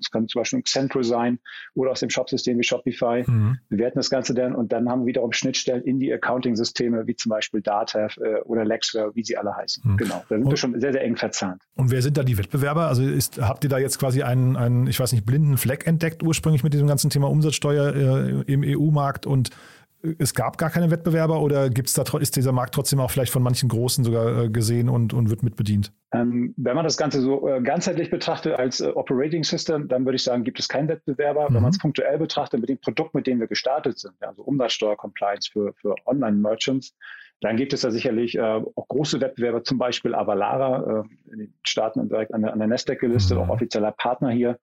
es 0.00 0.10
kann 0.10 0.28
zum 0.28 0.40
Beispiel 0.40 0.60
ein 0.60 0.64
Central 0.64 1.04
sein 1.04 1.38
oder 1.74 1.92
aus 1.92 2.00
dem 2.00 2.10
Shop-System 2.10 2.58
wie 2.58 2.64
Shopify. 2.64 3.24
Mhm. 3.26 3.58
Wir 3.68 3.78
werten 3.78 3.98
das 3.98 4.10
Ganze 4.10 4.34
dann 4.34 4.54
und 4.54 4.72
dann 4.72 4.88
haben 4.88 5.02
wir 5.02 5.06
wiederum 5.06 5.32
Schnittstellen 5.32 5.82
in 5.82 5.98
die 5.98 6.12
Accounting-Systeme, 6.12 7.06
wie 7.06 7.16
zum 7.16 7.30
Beispiel 7.30 7.60
Datev 7.60 8.18
äh, 8.20 8.40
oder 8.42 8.64
Lexware, 8.64 9.14
wie 9.14 9.22
sie 9.22 9.36
alle 9.36 9.54
heißen. 9.54 9.82
Mhm. 9.84 9.96
Genau. 9.96 10.24
Da 10.28 10.36
sind 10.36 10.44
und, 10.44 10.50
wir 10.50 10.56
schon 10.56 10.80
sehr, 10.80 10.92
sehr 10.92 11.02
eng 11.02 11.16
verzahnt. 11.16 11.62
Und 11.74 11.90
wer 11.90 12.02
sind 12.02 12.16
da 12.16 12.22
die 12.22 12.38
Wettbewerber? 12.38 12.88
Also 12.88 13.02
ist, 13.02 13.40
habt 13.40 13.64
ihr 13.64 13.70
da 13.70 13.78
jetzt 13.78 13.98
quasi 13.98 14.22
einen, 14.22 14.56
einen, 14.56 14.86
ich 14.86 14.98
weiß 14.98 15.12
nicht, 15.12 15.24
blinden 15.24 15.56
Fleck 15.56 15.86
entdeckt 15.86 16.22
ursprünglich 16.22 16.62
mit 16.62 16.72
diesem 16.72 16.86
ganzen 16.86 17.10
Thema 17.10 17.28
Umsatzsteuer 17.28 17.94
äh, 17.94 18.52
im 18.52 18.62
EU-Markt 18.64 19.26
und 19.26 19.50
es 20.18 20.34
gab 20.34 20.58
gar 20.58 20.70
keine 20.70 20.90
Wettbewerber 20.90 21.40
oder 21.40 21.70
gibt's 21.70 21.92
da, 21.92 22.02
ist 22.18 22.36
dieser 22.36 22.52
Markt 22.52 22.74
trotzdem 22.74 23.00
auch 23.00 23.10
vielleicht 23.10 23.32
von 23.32 23.42
manchen 23.42 23.68
Großen 23.68 24.04
sogar 24.04 24.44
äh, 24.44 24.48
gesehen 24.50 24.88
und, 24.88 25.12
und 25.12 25.30
wird 25.30 25.42
mitbedient? 25.42 25.92
Ähm, 26.12 26.54
wenn 26.56 26.76
man 26.76 26.84
das 26.84 26.96
Ganze 26.96 27.20
so 27.20 27.48
äh, 27.48 27.60
ganzheitlich 27.60 28.10
betrachtet 28.10 28.54
als 28.54 28.80
äh, 28.80 28.88
Operating 28.88 29.44
System, 29.44 29.88
dann 29.88 30.04
würde 30.04 30.16
ich 30.16 30.22
sagen, 30.22 30.44
gibt 30.44 30.58
es 30.58 30.68
keinen 30.68 30.88
Wettbewerber. 30.88 31.50
Mhm. 31.50 31.54
Wenn 31.54 31.62
man 31.62 31.70
es 31.70 31.78
punktuell 31.78 32.18
betrachtet 32.18 32.60
mit 32.60 32.68
dem 32.68 32.78
Produkt, 32.78 33.14
mit 33.14 33.26
dem 33.26 33.40
wir 33.40 33.46
gestartet 33.46 33.98
sind, 33.98 34.14
also 34.20 34.42
Umsatzsteuer-Compliance 34.42 35.50
für, 35.52 35.72
für 35.74 35.94
Online-Merchants, 36.06 36.94
dann 37.40 37.56
gibt 37.56 37.72
es 37.72 37.82
da 37.82 37.90
sicherlich 37.90 38.36
äh, 38.36 38.40
auch 38.40 38.88
große 38.88 39.20
Wettbewerber, 39.20 39.62
zum 39.62 39.78
Beispiel 39.78 40.14
Avalara 40.14 41.04
in 41.30 41.38
den 41.38 41.54
Staaten 41.64 42.08
direkt 42.08 42.32
an 42.32 42.42
der, 42.42 42.52
an 42.52 42.58
der 42.58 42.68
Nasdaq 42.68 42.98
gelistet, 43.00 43.36
mhm. 43.36 43.44
auch 43.44 43.48
offizieller 43.50 43.92
Partner 43.92 44.30
hier 44.30 44.58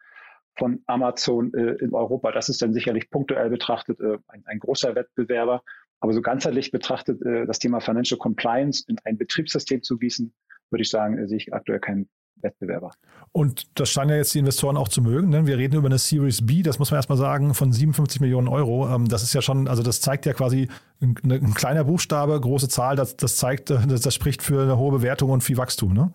von 0.55 0.81
Amazon 0.85 1.53
äh, 1.53 1.83
in 1.83 1.93
Europa. 1.93 2.31
Das 2.31 2.49
ist 2.49 2.61
dann 2.61 2.73
sicherlich 2.73 3.09
punktuell 3.09 3.49
betrachtet 3.49 3.99
äh, 3.99 4.17
ein, 4.27 4.43
ein, 4.45 4.59
großer 4.59 4.95
Wettbewerber. 4.95 5.63
Aber 5.99 6.13
so 6.13 6.21
ganzheitlich 6.21 6.71
betrachtet, 6.71 7.21
äh, 7.25 7.45
das 7.45 7.59
Thema 7.59 7.79
Financial 7.79 8.17
Compliance 8.17 8.83
in 8.87 8.97
ein 9.03 9.17
Betriebssystem 9.17 9.83
zu 9.83 9.97
gießen, 9.97 10.33
würde 10.69 10.81
ich 10.81 10.89
sagen, 10.89 11.27
sehe 11.27 11.37
ich 11.37 11.53
aktuell 11.53 11.79
keinen 11.79 12.09
Wettbewerber. 12.43 12.91
Und 13.31 13.79
das 13.79 13.89
scheinen 13.89 14.11
ja 14.11 14.17
jetzt 14.17 14.33
die 14.33 14.39
Investoren 14.39 14.77
auch 14.77 14.89
zu 14.89 15.01
mögen. 15.01 15.29
Ne? 15.29 15.47
Wir 15.47 15.57
reden 15.57 15.75
über 15.75 15.87
eine 15.87 15.97
Series 15.97 16.45
B, 16.45 16.61
das 16.61 16.77
muss 16.77 16.91
man 16.91 16.97
erstmal 16.97 17.17
sagen, 17.17 17.53
von 17.53 17.71
57 17.71 18.21
Millionen 18.21 18.47
Euro. 18.47 18.93
Ähm, 18.93 19.07
das 19.07 19.23
ist 19.23 19.33
ja 19.33 19.41
schon, 19.41 19.67
also 19.67 19.81
das 19.81 20.01
zeigt 20.01 20.25
ja 20.25 20.33
quasi 20.33 20.67
ein, 21.01 21.15
ein 21.23 21.53
kleiner 21.53 21.85
Buchstabe, 21.85 22.39
große 22.39 22.69
Zahl, 22.69 22.95
das, 22.95 23.15
das 23.15 23.37
zeigt, 23.37 23.69
das, 23.69 24.01
das 24.01 24.13
spricht 24.13 24.43
für 24.43 24.63
eine 24.63 24.77
hohe 24.77 24.91
Bewertung 24.91 25.31
und 25.31 25.41
viel 25.41 25.57
Wachstum, 25.57 25.93
ne? 25.93 26.13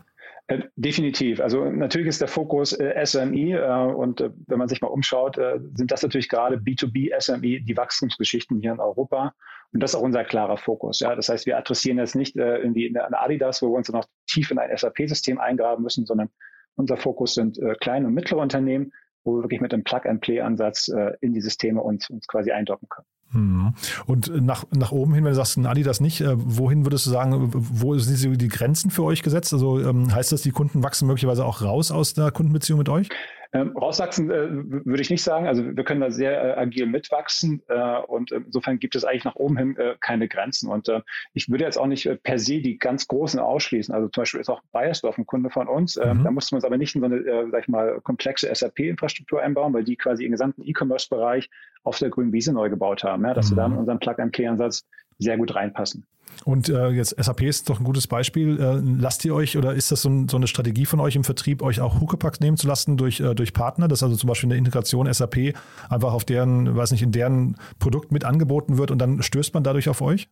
Äh, 0.49 0.62
definitiv. 0.76 1.40
Also 1.40 1.71
natürlich 1.71 2.09
ist 2.09 2.23
der 2.23 2.28
Fokus 2.28 2.73
äh, 2.73 3.05
SMI 3.05 3.52
äh, 3.52 3.93
und 3.95 4.23
äh, 4.23 4.31
wenn 4.47 4.59
man 4.59 4.67
sich 4.67 4.81
mal 4.81 4.88
umschaut, 4.88 5.37
äh, 5.37 5.61
sind 5.75 5.93
das 5.93 6.02
natürlich 6.02 6.31
gerade 6.31 6.57
B2B 6.57 7.12
SMI 7.21 7.61
die 7.61 7.76
Wachstumsgeschichten 7.76 8.59
hier 8.61 8.73
in 8.73 8.81
Europa 8.81 9.35
und 9.73 9.83
das 9.83 9.93
ist 9.93 9.97
auch 9.97 10.02
unser 10.02 10.25
klarer 10.25 10.57
Fokus. 10.57 11.00
Ja, 11.00 11.14
das 11.14 11.28
heißt, 11.28 11.45
wir 11.45 11.59
adressieren 11.59 11.99
jetzt 11.99 12.17
nicht 12.17 12.35
äh, 12.38 12.57
irgendwie 12.57 12.87
in 12.87 12.97
eine 12.97 13.21
Adidas, 13.21 13.61
wo 13.61 13.69
wir 13.69 13.76
uns 13.76 13.90
noch 13.90 14.07
tief 14.26 14.50
in 14.50 14.59
ein 14.59 14.75
SAP-System 14.75 15.38
eingraben 15.38 15.83
müssen, 15.83 16.07
sondern 16.07 16.31
unser 16.76 16.97
Fokus 16.97 17.35
sind 17.35 17.59
kleine 17.81 18.07
und 18.07 18.14
mittlere 18.14 18.38
Unternehmen, 18.38 18.93
wo 19.25 19.35
wir 19.35 19.43
wirklich 19.43 19.61
mit 19.61 19.75
einem 19.75 19.83
Plug-and-Play-Ansatz 19.83 20.88
in 21.21 21.33
die 21.33 21.40
Systeme 21.40 21.83
uns, 21.83 22.09
uns 22.09 22.28
quasi 22.28 22.52
eindocken 22.52 22.88
können. 22.88 23.07
Mhm. 23.32 23.75
Und 24.06 24.44
nach, 24.44 24.64
nach 24.70 24.92
oben 24.92 25.14
hin, 25.14 25.25
wenn 25.25 25.32
du 25.32 25.37
sagst, 25.37 25.56
ein 25.56 25.66
Adidas 25.66 26.00
nicht, 26.00 26.20
äh, 26.20 26.35
wohin 26.37 26.85
würdest 26.85 27.06
du 27.06 27.11
sagen, 27.11 27.50
wo 27.52 27.97
sind 27.99 28.40
die 28.40 28.49
Grenzen 28.49 28.90
für 28.90 29.04
euch 29.04 29.23
gesetzt? 29.23 29.52
Also 29.52 29.80
ähm, 29.80 30.14
heißt 30.14 30.32
das, 30.32 30.42
die 30.42 30.50
Kunden 30.50 30.82
wachsen 30.82 31.06
möglicherweise 31.06 31.44
auch 31.44 31.62
raus 31.62 31.90
aus 31.90 32.14
der 32.14 32.30
Kundenbeziehung 32.30 32.78
mit 32.78 32.88
euch? 32.88 33.08
Ähm, 33.52 33.75
rauswachsen 33.76 34.31
äh, 34.31 34.49
würde 34.85 35.00
ich 35.00 35.09
nicht 35.09 35.23
sagen. 35.23 35.47
Also 35.47 35.64
wir 35.64 35.85
können 35.85 36.02
da 36.02 36.11
sehr 36.11 36.57
äh, 36.57 36.61
agil 36.61 36.87
mitwachsen 36.87 37.62
äh, 37.69 37.99
und 38.00 38.31
insofern 38.31 38.78
gibt 38.78 38.95
es 38.95 39.05
eigentlich 39.05 39.25
nach 39.25 39.37
oben 39.37 39.57
hin 39.57 39.76
äh, 39.78 39.97
keine 40.00 40.28
Grenzen. 40.28 40.69
Und 40.69 40.88
äh, 40.88 41.00
ich 41.33 41.49
würde 41.49 41.64
jetzt 41.64 41.78
auch 41.78 41.87
nicht 41.87 42.05
äh, 42.05 42.17
per 42.17 42.38
se 42.38 42.61
die 42.61 42.78
ganz 42.78 43.09
großen 43.09 43.40
ausschließen. 43.40 43.95
Also 43.95 44.09
zum 44.09 44.23
Beispiel 44.23 44.40
ist 44.40 44.50
auch 44.50 44.61
Bayersdorf 44.73 45.17
ein 45.17 45.25
Kunde 45.25 45.49
von 45.49 45.67
uns. 45.67 45.97
Mhm. 45.97 46.25
Da 46.25 46.31
musste 46.31 46.55
man 46.55 46.59
es 46.59 46.64
aber 46.64 46.76
nicht 46.76 46.95
in 46.95 47.00
so 47.00 47.07
eine, 47.07 47.49
sag 47.50 47.62
ich 47.62 47.69
mal, 47.69 48.00
komplexe 48.02 48.55
SAP-Infrastruktur 48.55 49.40
einbauen, 49.40 49.73
weil 49.73 49.85
die 49.85 49.97
quasi 49.97 50.25
ihren 50.25 50.33
gesamten 50.33 50.62
E-Commerce-Bereich 50.62 51.49
auf 51.85 51.99
der 51.99 52.11
grünen 52.11 52.33
Wiese 52.33 52.52
neu 52.52 52.69
gebaut 52.69 53.02
haben. 53.02 53.25
Ja, 53.25 53.33
dass 53.33 53.50
mhm. 53.50 53.57
wir 53.57 53.62
da 53.62 53.69
mit 53.69 53.78
unserem 53.78 53.99
Plug-and-Play-Ansatz 53.99 54.85
sehr 55.19 55.37
gut 55.37 55.55
reinpassen. 55.55 56.07
Und 56.45 56.69
äh, 56.69 56.89
jetzt 56.89 57.17
SAP 57.19 57.43
ist 57.43 57.69
doch 57.69 57.81
ein 57.81 57.85
gutes 57.85 58.07
Beispiel. 58.07 58.61
Äh, 58.61 58.81
lasst 59.01 59.25
ihr 59.25 59.35
euch 59.35 59.57
oder 59.57 59.75
ist 59.75 59.91
das 59.91 60.03
so, 60.03 60.09
ein, 60.09 60.29
so, 60.29 60.37
eine 60.37 60.47
Strategie 60.47 60.87
von 60.87 61.01
euch 61.01 61.17
im 61.17 61.25
Vertrieb, 61.25 61.63
euch 61.63 61.81
auch 61.81 62.01
Huckepack 62.01 62.41
nehmen 62.41 62.57
zu 62.57 62.67
lassen 62.67 62.97
durch, 62.97 63.21
äh, 63.21 63.35
durch 63.35 63.53
Partner, 63.53 63.89
dass 63.89 64.03
also 64.03 64.17
zum 64.17 64.29
Beispiel 64.29 64.49
eine 64.49 64.57
Integration 64.57 65.13
SAP 65.13 65.55
einfach 65.91 66.13
auf 66.13 66.25
deren, 66.25 66.77
weiß 66.77 66.93
nicht, 66.93 67.03
in 67.03 67.13
deren 67.13 67.57
Produkt 67.79 68.13
mit 68.13 68.25
angeboten 68.25 68.79
wird 68.79 68.91
und 68.91 68.99
dann 68.99 69.23
stößt 69.23 69.55
man 69.55 69.65
dadurch 69.65 69.89
auf 69.89 70.01
euch? 70.01 70.29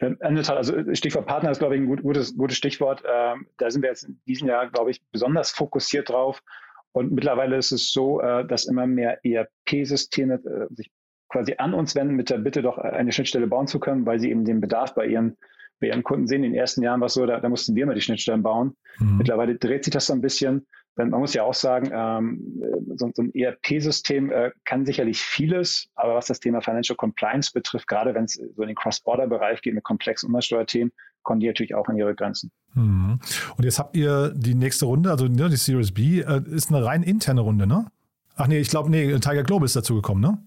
Ähm, 0.00 0.18
in 0.26 0.36
der 0.36 0.44
Tat, 0.44 0.56
also 0.56 0.74
Stichwort 0.94 1.26
Partner 1.26 1.50
ist, 1.50 1.58
glaube 1.58 1.74
ich, 1.74 1.80
ein 1.80 1.86
gut, 1.86 2.02
gutes, 2.02 2.36
gutes 2.36 2.56
Stichwort. 2.56 3.02
Ähm, 3.06 3.46
da 3.58 3.70
sind 3.70 3.82
wir 3.82 3.90
jetzt 3.90 4.04
in 4.04 4.20
diesem 4.26 4.48
Jahr, 4.48 4.70
glaube 4.70 4.90
ich, 4.90 5.02
besonders 5.10 5.50
fokussiert 5.50 6.10
drauf. 6.10 6.40
Und 6.92 7.12
mittlerweile 7.12 7.56
ist 7.56 7.72
es 7.72 7.92
so, 7.92 8.20
äh, 8.20 8.46
dass 8.46 8.64
immer 8.64 8.86
mehr 8.86 9.18
ERP-Systeme 9.24 10.34
äh, 10.34 10.74
sich 10.74 10.90
quasi 11.28 11.54
an 11.58 11.74
uns 11.74 11.94
wenden 11.94 12.14
mit 12.14 12.30
der 12.30 12.38
Bitte, 12.38 12.62
doch 12.62 12.78
eine 12.78 13.12
Schnittstelle 13.12 13.46
bauen 13.46 13.66
zu 13.66 13.78
können, 13.78 14.06
weil 14.06 14.18
sie 14.20 14.30
eben 14.30 14.44
den 14.44 14.60
Bedarf 14.60 14.94
bei 14.94 15.06
ihren, 15.06 15.36
bei 15.80 15.88
ihren 15.88 16.02
Kunden 16.02 16.26
sehen. 16.26 16.44
In 16.44 16.52
den 16.52 16.58
ersten 16.58 16.82
Jahren 16.82 17.00
war 17.00 17.06
es 17.06 17.14
so, 17.14 17.26
da, 17.26 17.40
da 17.40 17.48
mussten 17.48 17.74
wir 17.74 17.86
mal 17.86 17.94
die 17.94 18.00
Schnittstellen 18.00 18.42
bauen. 18.42 18.76
Mhm. 18.98 19.18
Mittlerweile 19.18 19.56
dreht 19.56 19.84
sich 19.84 19.92
das 19.92 20.06
so 20.06 20.12
ein 20.12 20.20
bisschen. 20.20 20.66
Denn 20.98 21.10
man 21.10 21.20
muss 21.20 21.32
ja 21.32 21.44
auch 21.44 21.54
sagen, 21.54 21.90
ähm, 21.92 22.60
so, 22.96 23.08
so, 23.14 23.22
ein 23.22 23.32
ERP-System 23.32 24.32
äh, 24.32 24.50
kann 24.64 24.84
sicherlich 24.84 25.20
vieles, 25.20 25.88
aber 25.94 26.16
was 26.16 26.26
das 26.26 26.40
Thema 26.40 26.60
Financial 26.60 26.96
Compliance 26.96 27.52
betrifft, 27.52 27.86
gerade 27.86 28.14
wenn 28.14 28.24
es 28.24 28.32
so 28.32 28.62
in 28.62 28.66
den 28.66 28.74
Cross-Border-Bereich 28.74 29.62
geht 29.62 29.74
mit 29.74 29.84
komplexen 29.84 30.26
Umsatzsteuerthemen, 30.26 30.92
kommen 31.22 31.38
die 31.38 31.46
natürlich 31.46 31.74
auch 31.76 31.86
an 31.86 31.96
ihre 31.96 32.16
Grenzen. 32.16 32.50
Mhm. 32.74 33.20
Und 33.56 33.64
jetzt 33.64 33.78
habt 33.78 33.96
ihr 33.96 34.32
die 34.34 34.56
nächste 34.56 34.86
Runde, 34.86 35.10
also 35.10 35.28
ne, 35.28 35.48
die 35.48 35.56
Series 35.56 35.92
B, 35.92 36.20
äh, 36.20 36.42
ist 36.50 36.72
eine 36.72 36.84
rein 36.84 37.04
interne 37.04 37.42
Runde, 37.42 37.68
ne? 37.68 37.86
Ach 38.34 38.48
nee, 38.48 38.58
ich 38.58 38.68
glaube, 38.68 38.90
nee, 38.90 39.18
Tiger 39.18 39.44
Global 39.44 39.66
ist 39.66 39.76
dazu 39.76 39.94
gekommen, 39.94 40.20
ne? 40.20 40.38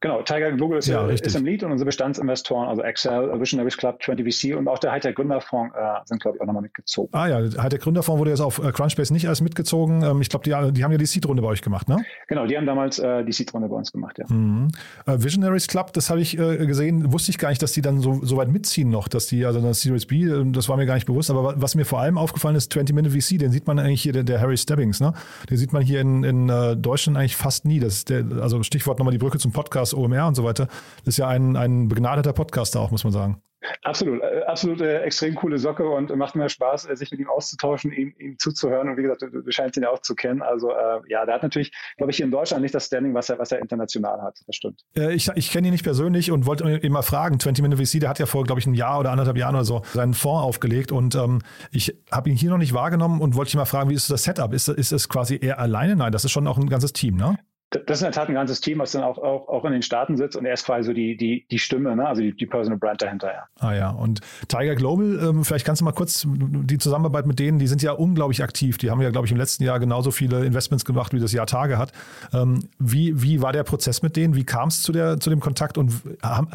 Genau, 0.00 0.22
Tiger 0.22 0.52
Global 0.52 0.78
ist, 0.78 0.86
ja, 0.86 1.04
ist 1.08 1.34
im 1.34 1.44
Lead 1.44 1.64
und 1.64 1.72
unsere 1.72 1.86
Bestandsinvestoren, 1.86 2.68
also 2.68 2.82
Excel, 2.82 3.32
Visionaries 3.40 3.76
Club, 3.76 3.98
20VC 4.00 4.54
und 4.54 4.68
auch 4.68 4.78
der 4.78 4.92
Hightech 4.92 5.16
Gründerfonds 5.16 5.74
äh, 5.74 5.80
sind, 6.04 6.22
glaube 6.22 6.36
ich, 6.36 6.40
auch 6.40 6.46
nochmal 6.46 6.62
mitgezogen. 6.62 7.08
Ah 7.12 7.26
ja, 7.26 7.40
der 7.40 7.60
Hightech 7.60 7.80
Gründerfonds 7.80 8.20
wurde 8.20 8.30
jetzt 8.30 8.40
auf 8.40 8.62
äh, 8.62 8.70
Crunchbase 8.70 9.12
nicht 9.12 9.28
als 9.28 9.40
mitgezogen. 9.40 10.04
Ähm, 10.04 10.20
ich 10.20 10.28
glaube, 10.28 10.44
die, 10.44 10.72
die, 10.72 10.84
haben 10.84 10.92
ja 10.92 10.98
die 10.98 11.06
Seed-Runde 11.06 11.42
bei 11.42 11.48
euch 11.48 11.62
gemacht, 11.62 11.88
ne? 11.88 12.04
Genau, 12.28 12.46
die 12.46 12.56
haben 12.56 12.66
damals 12.66 13.00
äh, 13.00 13.24
die 13.24 13.32
Seed-Runde 13.32 13.68
bei 13.68 13.74
uns 13.74 13.90
gemacht, 13.90 14.18
ja. 14.18 14.26
Mhm. 14.28 14.68
Äh, 15.04 15.16
Visionaries 15.18 15.66
Club, 15.66 15.92
das 15.94 16.10
habe 16.10 16.20
ich 16.20 16.38
äh, 16.38 16.64
gesehen, 16.64 17.12
wusste 17.12 17.32
ich 17.32 17.38
gar 17.38 17.48
nicht, 17.48 17.60
dass 17.60 17.72
die 17.72 17.82
dann 17.82 17.98
so, 17.98 18.20
so 18.22 18.36
weit 18.36 18.50
mitziehen 18.50 18.90
noch, 18.90 19.08
dass 19.08 19.26
die, 19.26 19.44
also 19.44 19.60
das 19.60 19.80
Series 19.80 20.06
B, 20.06 20.22
äh, 20.22 20.44
das 20.52 20.68
war 20.68 20.76
mir 20.76 20.86
gar 20.86 20.94
nicht 20.94 21.06
bewusst, 21.06 21.28
aber 21.28 21.60
was 21.60 21.74
mir 21.74 21.84
vor 21.84 21.98
allem 21.98 22.18
aufgefallen 22.18 22.54
ist, 22.54 22.72
20-Minute 22.72 23.20
VC, 23.20 23.40
den 23.40 23.50
sieht 23.50 23.66
man 23.66 23.80
eigentlich 23.80 24.02
hier, 24.02 24.12
der, 24.12 24.22
der, 24.22 24.40
Harry 24.40 24.56
Stebbings, 24.56 25.00
ne? 25.00 25.12
Den 25.50 25.56
sieht 25.56 25.72
man 25.72 25.82
hier 25.82 26.00
in, 26.00 26.22
in 26.22 26.46
Deutschland 26.80 27.18
eigentlich 27.18 27.34
fast 27.34 27.64
nie. 27.64 27.80
Das 27.80 28.04
der, 28.04 28.24
also 28.40 28.62
Stichwort 28.62 29.00
nochmal 29.00 29.10
die 29.10 29.18
Brücke 29.18 29.38
zum 29.38 29.50
Podcast, 29.50 29.87
OMR 29.94 30.26
und 30.26 30.34
so 30.34 30.44
weiter. 30.44 30.66
Das 31.04 31.14
ist 31.14 31.18
ja 31.18 31.28
ein, 31.28 31.56
ein 31.56 31.88
begnadeter 31.88 32.32
Podcaster 32.32 32.80
auch, 32.80 32.90
muss 32.90 33.04
man 33.04 33.12
sagen. 33.12 33.42
Absolut, 33.82 34.22
äh, 34.22 34.42
absolut 34.46 34.80
äh, 34.80 35.00
extrem 35.02 35.34
coole 35.34 35.58
Socke 35.58 35.88
und 35.88 36.14
macht 36.16 36.36
mir 36.36 36.48
Spaß, 36.48 36.88
äh, 36.88 36.96
sich 36.96 37.10
mit 37.10 37.18
ihm 37.18 37.28
auszutauschen, 37.28 37.92
ihm, 37.92 38.14
ihm 38.18 38.38
zuzuhören. 38.38 38.88
Und 38.88 38.96
wie 38.96 39.02
gesagt, 39.02 39.22
du, 39.22 39.30
du 39.30 39.50
scheinst 39.50 39.76
ihn 39.76 39.82
ja 39.82 39.90
auch 39.90 40.00
zu 40.00 40.14
kennen. 40.14 40.42
Also 40.42 40.70
äh, 40.70 41.00
ja, 41.08 41.26
der 41.26 41.34
hat 41.34 41.42
natürlich, 41.42 41.72
glaube 41.96 42.12
ich, 42.12 42.16
hier 42.16 42.26
in 42.26 42.30
Deutschland 42.30 42.62
nicht 42.62 42.74
das 42.74 42.86
Standing, 42.86 43.14
was 43.14 43.28
er, 43.28 43.38
was 43.38 43.50
er 43.50 43.58
international 43.58 44.22
hat. 44.22 44.38
Das 44.46 44.54
stimmt. 44.54 44.84
Äh, 44.96 45.12
ich 45.14 45.28
ich 45.34 45.50
kenne 45.50 45.68
ihn 45.68 45.72
nicht 45.72 45.82
persönlich 45.82 46.30
und 46.30 46.46
wollte 46.46 46.78
ihn 46.78 46.92
mal 46.92 47.02
fragen. 47.02 47.40
20 47.40 47.62
Minute 47.62 47.84
VC, 47.84 48.00
der 48.00 48.08
hat 48.08 48.20
ja 48.20 48.26
vor, 48.26 48.44
glaube 48.44 48.60
ich, 48.60 48.66
ein 48.66 48.74
Jahr 48.74 49.00
oder 49.00 49.10
anderthalb 49.10 49.36
Jahren 49.36 49.56
oder 49.56 49.64
so 49.64 49.82
seinen 49.92 50.14
Fonds 50.14 50.44
aufgelegt 50.44 50.92
und 50.92 51.16
ähm, 51.16 51.40
ich 51.72 51.96
habe 52.12 52.30
ihn 52.30 52.36
hier 52.36 52.50
noch 52.50 52.58
nicht 52.58 52.74
wahrgenommen 52.74 53.20
und 53.20 53.34
wollte 53.34 53.50
dich 53.50 53.56
mal 53.56 53.64
fragen, 53.64 53.90
wie 53.90 53.94
ist 53.94 54.08
das 54.10 54.22
Setup? 54.22 54.52
Ist, 54.52 54.68
ist 54.68 54.92
es 54.92 55.08
quasi 55.08 55.36
er 55.36 55.58
alleine? 55.58 55.96
Nein, 55.96 56.12
das 56.12 56.24
ist 56.24 56.30
schon 56.30 56.46
auch 56.46 56.58
ein 56.58 56.68
ganzes 56.68 56.92
Team, 56.92 57.16
ne? 57.16 57.38
Das 57.70 57.98
ist 57.98 58.00
in 58.00 58.06
der 58.06 58.12
Tat 58.12 58.28
ein 58.28 58.34
ganzes 58.34 58.60
Team, 58.60 58.78
was 58.78 58.92
dann 58.92 59.02
auch, 59.02 59.18
auch, 59.18 59.48
auch 59.48 59.64
in 59.66 59.72
den 59.72 59.82
Staaten 59.82 60.16
sitzt 60.16 60.36
und 60.36 60.46
er 60.46 60.54
ist 60.54 60.64
quasi 60.64 60.86
so 60.86 60.92
die, 60.94 61.16
die, 61.16 61.46
die 61.50 61.58
Stimme, 61.58 61.94
ne? 61.94 62.06
also 62.06 62.22
die, 62.22 62.34
die 62.34 62.46
Personal 62.46 62.78
Brand 62.78 63.02
dahinter, 63.02 63.32
ja. 63.32 63.44
Ah 63.60 63.74
ja, 63.74 63.90
und 63.90 64.20
Tiger 64.48 64.74
Global, 64.74 65.18
ähm, 65.22 65.44
vielleicht 65.44 65.66
kannst 65.66 65.80
du 65.80 65.84
mal 65.84 65.92
kurz 65.92 66.26
die 66.26 66.78
Zusammenarbeit 66.78 67.26
mit 67.26 67.38
denen, 67.38 67.58
die 67.58 67.66
sind 67.66 67.82
ja 67.82 67.92
unglaublich 67.92 68.42
aktiv, 68.42 68.78
die 68.78 68.90
haben 68.90 69.02
ja, 69.02 69.10
glaube 69.10 69.26
ich, 69.26 69.32
im 69.32 69.38
letzten 69.38 69.64
Jahr 69.64 69.78
genauso 69.80 70.10
viele 70.10 70.46
Investments 70.46 70.84
gemacht, 70.86 71.12
wie 71.12 71.20
das 71.20 71.32
Jahr 71.32 71.46
Tage 71.46 71.76
hat. 71.76 71.92
Ähm, 72.32 72.68
wie, 72.78 73.22
wie 73.22 73.42
war 73.42 73.52
der 73.52 73.64
Prozess 73.64 74.02
mit 74.02 74.16
denen? 74.16 74.34
Wie 74.34 74.44
kam 74.44 74.68
es 74.68 74.82
zu, 74.82 74.92
zu 74.92 75.30
dem 75.30 75.40
Kontakt 75.40 75.76
und 75.76 75.92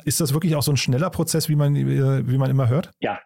ist 0.05 0.19
das 0.19 0.33
wirklich 0.33 0.55
auch 0.55 0.63
so 0.63 0.71
ein 0.71 0.77
schneller 0.77 1.09
Prozess, 1.09 1.47
wie 1.47 1.55
man, 1.55 1.75
wie 1.75 2.37
man 2.37 2.49
immer 2.49 2.69
hört? 2.69 2.91
Ja, 2.99 3.19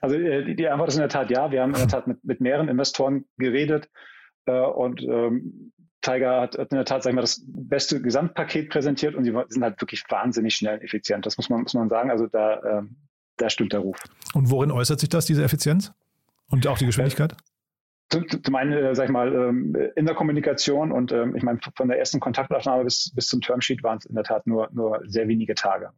also 0.00 0.16
äh, 0.16 0.44
die, 0.44 0.56
die 0.56 0.68
Antwort 0.68 0.88
ist 0.88 0.96
in 0.96 1.00
der 1.00 1.08
Tat 1.08 1.30
ja. 1.30 1.50
Wir 1.50 1.62
haben 1.62 1.72
in 1.72 1.78
der 1.78 1.88
Tat 1.88 2.06
mit, 2.06 2.22
mit 2.24 2.40
mehreren 2.40 2.68
Investoren 2.68 3.24
geredet 3.38 3.88
äh, 4.46 4.60
und 4.60 5.02
ähm, 5.02 5.72
Tiger 6.04 6.40
hat, 6.40 6.58
hat 6.58 6.70
in 6.70 6.76
der 6.76 6.84
Tat, 6.84 7.02
sag 7.02 7.10
ich 7.10 7.14
mal, 7.14 7.22
das 7.22 7.42
beste 7.46 8.00
Gesamtpaket 8.00 8.70
präsentiert 8.70 9.14
und 9.14 9.24
sie 9.24 9.32
sind 9.48 9.62
halt 9.62 9.80
wirklich 9.80 10.04
wahnsinnig 10.08 10.54
schnell 10.54 10.78
und 10.78 10.84
effizient. 10.84 11.26
Das 11.26 11.36
muss 11.36 11.48
man, 11.48 11.62
muss 11.62 11.74
man 11.74 11.88
sagen. 11.88 12.10
Also 12.10 12.26
da, 12.26 12.54
äh, 12.60 12.82
da 13.36 13.50
stimmt 13.50 13.72
der 13.72 13.80
Ruf. 13.80 13.96
Und 14.34 14.50
worin 14.50 14.70
äußert 14.70 15.00
sich 15.00 15.08
das, 15.08 15.26
diese 15.26 15.42
Effizienz? 15.42 15.92
Und 16.50 16.66
auch 16.66 16.78
die 16.78 16.86
Geschwindigkeit? 16.86 17.32
Äh, 18.12 18.20
zum, 18.42 18.54
einen, 18.54 18.72
äh, 18.72 18.94
sag 18.94 19.06
ich 19.06 19.10
mal, 19.10 19.34
ähm, 19.34 19.76
in 19.96 20.06
der 20.06 20.14
Kommunikation 20.14 20.92
und 20.92 21.10
ähm, 21.10 21.34
ich 21.34 21.42
meine, 21.42 21.58
von 21.74 21.88
der 21.88 21.98
ersten 21.98 22.20
Kontaktaufnahme 22.20 22.84
bis, 22.84 23.12
bis 23.14 23.26
zum 23.26 23.40
Termsheet 23.40 23.82
waren 23.82 23.98
es 23.98 24.04
in 24.04 24.14
der 24.14 24.24
Tat 24.24 24.46
nur, 24.46 24.68
nur 24.72 25.00
sehr 25.06 25.26
wenige 25.26 25.54
Tage. 25.54 25.90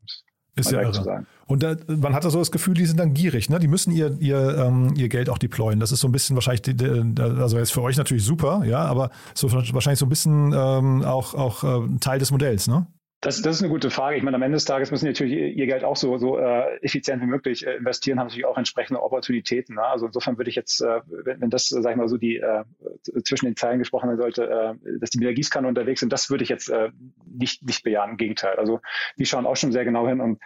Ist 0.56 0.70
ja 0.70 0.80
irre. 0.80 1.26
Und 1.46 1.62
da, 1.62 1.76
man 1.86 2.14
hat 2.14 2.24
da 2.24 2.30
so 2.30 2.38
das 2.38 2.50
Gefühl, 2.50 2.74
die 2.74 2.86
sind 2.86 2.98
dann 2.98 3.14
gierig, 3.14 3.50
ne? 3.50 3.58
Die 3.58 3.68
müssen 3.68 3.92
ihr, 3.92 4.16
ihr, 4.18 4.56
ähm, 4.58 4.94
ihr 4.96 5.08
Geld 5.08 5.28
auch 5.30 5.38
deployen. 5.38 5.78
Das 5.78 5.92
ist 5.92 6.00
so 6.00 6.08
ein 6.08 6.12
bisschen 6.12 6.34
wahrscheinlich, 6.34 6.62
die, 6.62 6.74
also 7.20 7.58
ist 7.58 7.72
für 7.72 7.82
euch 7.82 7.96
natürlich 7.96 8.24
super, 8.24 8.64
ja, 8.64 8.84
aber 8.84 9.10
so 9.34 9.52
wahrscheinlich 9.52 9.98
so 9.98 10.06
ein 10.06 10.08
bisschen 10.08 10.52
ähm, 10.56 11.04
auch, 11.04 11.34
auch 11.34 11.62
äh, 11.62 11.98
Teil 12.00 12.18
des 12.18 12.32
Modells, 12.32 12.66
ne? 12.68 12.86
Das, 13.20 13.40
das 13.40 13.56
ist 13.56 13.62
eine 13.62 13.72
gute 13.72 13.90
Frage. 13.90 14.16
Ich 14.16 14.22
meine, 14.22 14.36
am 14.36 14.42
Ende 14.42 14.56
des 14.56 14.66
Tages 14.66 14.90
müssen 14.90 15.06
natürlich 15.06 15.56
ihr 15.56 15.66
Geld 15.66 15.84
auch 15.84 15.96
so, 15.96 16.18
so 16.18 16.38
äh, 16.38 16.76
effizient 16.82 17.22
wie 17.22 17.26
möglich 17.26 17.66
äh, 17.66 17.76
investieren, 17.76 18.18
haben 18.18 18.26
natürlich 18.26 18.44
auch 18.44 18.58
entsprechende 18.58 19.02
Opportunitäten. 19.02 19.76
Ne? 19.76 19.82
Also 19.82 20.06
insofern 20.06 20.36
würde 20.36 20.50
ich 20.50 20.56
jetzt, 20.56 20.82
äh, 20.82 21.00
wenn, 21.08 21.40
wenn 21.40 21.50
das, 21.50 21.68
sag 21.68 21.90
ich 21.90 21.96
mal, 21.96 22.08
so 22.08 22.18
die 22.18 22.36
äh, 22.36 22.64
zwischen 23.24 23.46
den 23.46 23.56
Zeilen 23.56 23.78
gesprochen 23.78 24.10
werden 24.10 24.20
sollte, 24.20 24.44
äh, 24.44 24.98
dass 25.00 25.10
die 25.10 25.18
mit 25.18 25.26
der 25.26 25.34
Gießkanne 25.34 25.66
unterwegs 25.66 26.00
sind, 26.00 26.12
das 26.12 26.28
würde 26.28 26.44
ich 26.44 26.50
jetzt 26.50 26.68
äh, 26.68 26.90
nicht, 27.24 27.62
nicht 27.62 27.82
bejahen. 27.82 28.10
Im 28.10 28.16
Gegenteil. 28.18 28.56
Also 28.56 28.80
die 29.18 29.24
schauen 29.24 29.46
auch 29.46 29.56
schon 29.56 29.72
sehr 29.72 29.84
genau 29.84 30.06
hin 30.06 30.20
und 30.20 30.38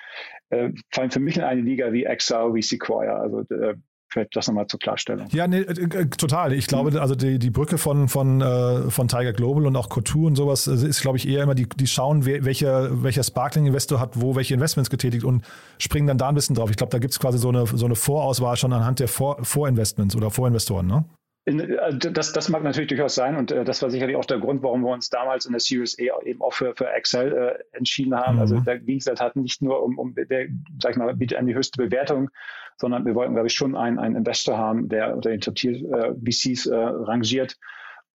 äh, 0.50 0.70
fallen 0.90 1.10
für 1.10 1.20
mich 1.20 1.36
in 1.36 1.42
eine 1.42 1.60
Liga 1.60 1.92
wie 1.92 2.04
Excel, 2.04 2.54
wie 2.54 2.62
Sequoia. 2.62 3.16
Also 3.16 3.40
äh, 3.52 3.74
Vielleicht 4.10 4.34
das 4.34 4.48
nochmal 4.48 4.66
zur 4.66 4.80
Klarstellung. 4.80 5.28
Ja, 5.30 5.46
nee, 5.46 5.60
äh, 5.60 5.82
äh, 5.82 6.06
total. 6.06 6.52
Ich 6.52 6.66
glaube, 6.66 7.00
also 7.00 7.14
die, 7.14 7.38
die 7.38 7.50
Brücke 7.50 7.78
von, 7.78 8.08
von, 8.08 8.40
äh, 8.40 8.90
von 8.90 9.06
Tiger 9.06 9.32
Global 9.32 9.66
und 9.66 9.76
auch 9.76 9.88
Couture 9.88 10.26
und 10.26 10.36
sowas 10.36 10.66
ist, 10.66 11.00
glaube 11.00 11.16
ich, 11.16 11.28
eher 11.28 11.44
immer, 11.44 11.54
die, 11.54 11.68
die 11.68 11.86
schauen, 11.86 12.24
welcher, 12.24 13.02
welcher 13.02 13.22
Sparkling-Investor 13.22 14.00
hat 14.00 14.20
wo 14.20 14.34
welche 14.34 14.54
Investments 14.54 14.90
getätigt 14.90 15.24
und 15.24 15.44
springen 15.78 16.06
dann 16.06 16.18
da 16.18 16.28
ein 16.28 16.34
bisschen 16.34 16.56
drauf. 16.56 16.70
Ich 16.70 16.76
glaube, 16.76 16.90
da 16.90 16.98
gibt 16.98 17.12
es 17.12 17.20
quasi 17.20 17.38
so 17.38 17.48
eine, 17.48 17.66
so 17.66 17.84
eine 17.84 17.94
Vorauswahl 17.94 18.56
schon 18.56 18.72
anhand 18.72 18.98
der 18.98 19.08
Vor 19.08 19.38
Vorinvestments 19.44 20.16
oder 20.16 20.30
Vorinvestoren, 20.30 20.86
ne? 20.86 21.04
Das, 21.46 22.32
das 22.32 22.48
mag 22.50 22.62
natürlich 22.62 22.88
durchaus 22.88 23.14
sein 23.14 23.36
und 23.36 23.50
äh, 23.50 23.64
das 23.64 23.80
war 23.80 23.90
sicherlich 23.90 24.16
auch 24.16 24.26
der 24.26 24.38
Grund, 24.38 24.62
warum 24.62 24.82
wir 24.82 24.90
uns 24.90 25.08
damals 25.08 25.46
in 25.46 25.52
der 25.52 25.60
Series 25.60 25.96
A 25.98 26.22
eben 26.24 26.42
auch 26.42 26.52
für, 26.52 26.74
für 26.76 26.90
Excel 26.90 27.32
äh, 27.32 27.76
entschieden 27.76 28.14
haben. 28.14 28.38
Also 28.38 28.54
mhm. 28.54 28.60
Also 28.60 28.70
da 28.70 28.76
ging 28.76 28.98
es 28.98 29.06
halt 29.06 29.36
nicht 29.36 29.62
nur 29.62 29.82
um, 29.82 29.98
um 29.98 30.14
der, 30.14 30.48
sag 30.80 30.92
ich 30.92 30.96
mal, 30.96 31.14
bietet 31.14 31.38
an 31.38 31.46
die 31.46 31.54
höchste 31.54 31.82
Bewertung, 31.82 32.30
sondern 32.76 33.06
wir 33.06 33.14
wollten, 33.14 33.34
glaube 33.34 33.46
ich, 33.46 33.54
schon 33.54 33.74
einen, 33.74 33.98
einen 33.98 34.16
Investor 34.16 34.58
haben, 34.58 34.88
der 34.88 35.14
unter 35.14 35.30
den 35.30 35.40
Top-Tier-VCs 35.40 36.66
äh, 36.66 36.74
äh, 36.74 36.76
rangiert 36.76 37.56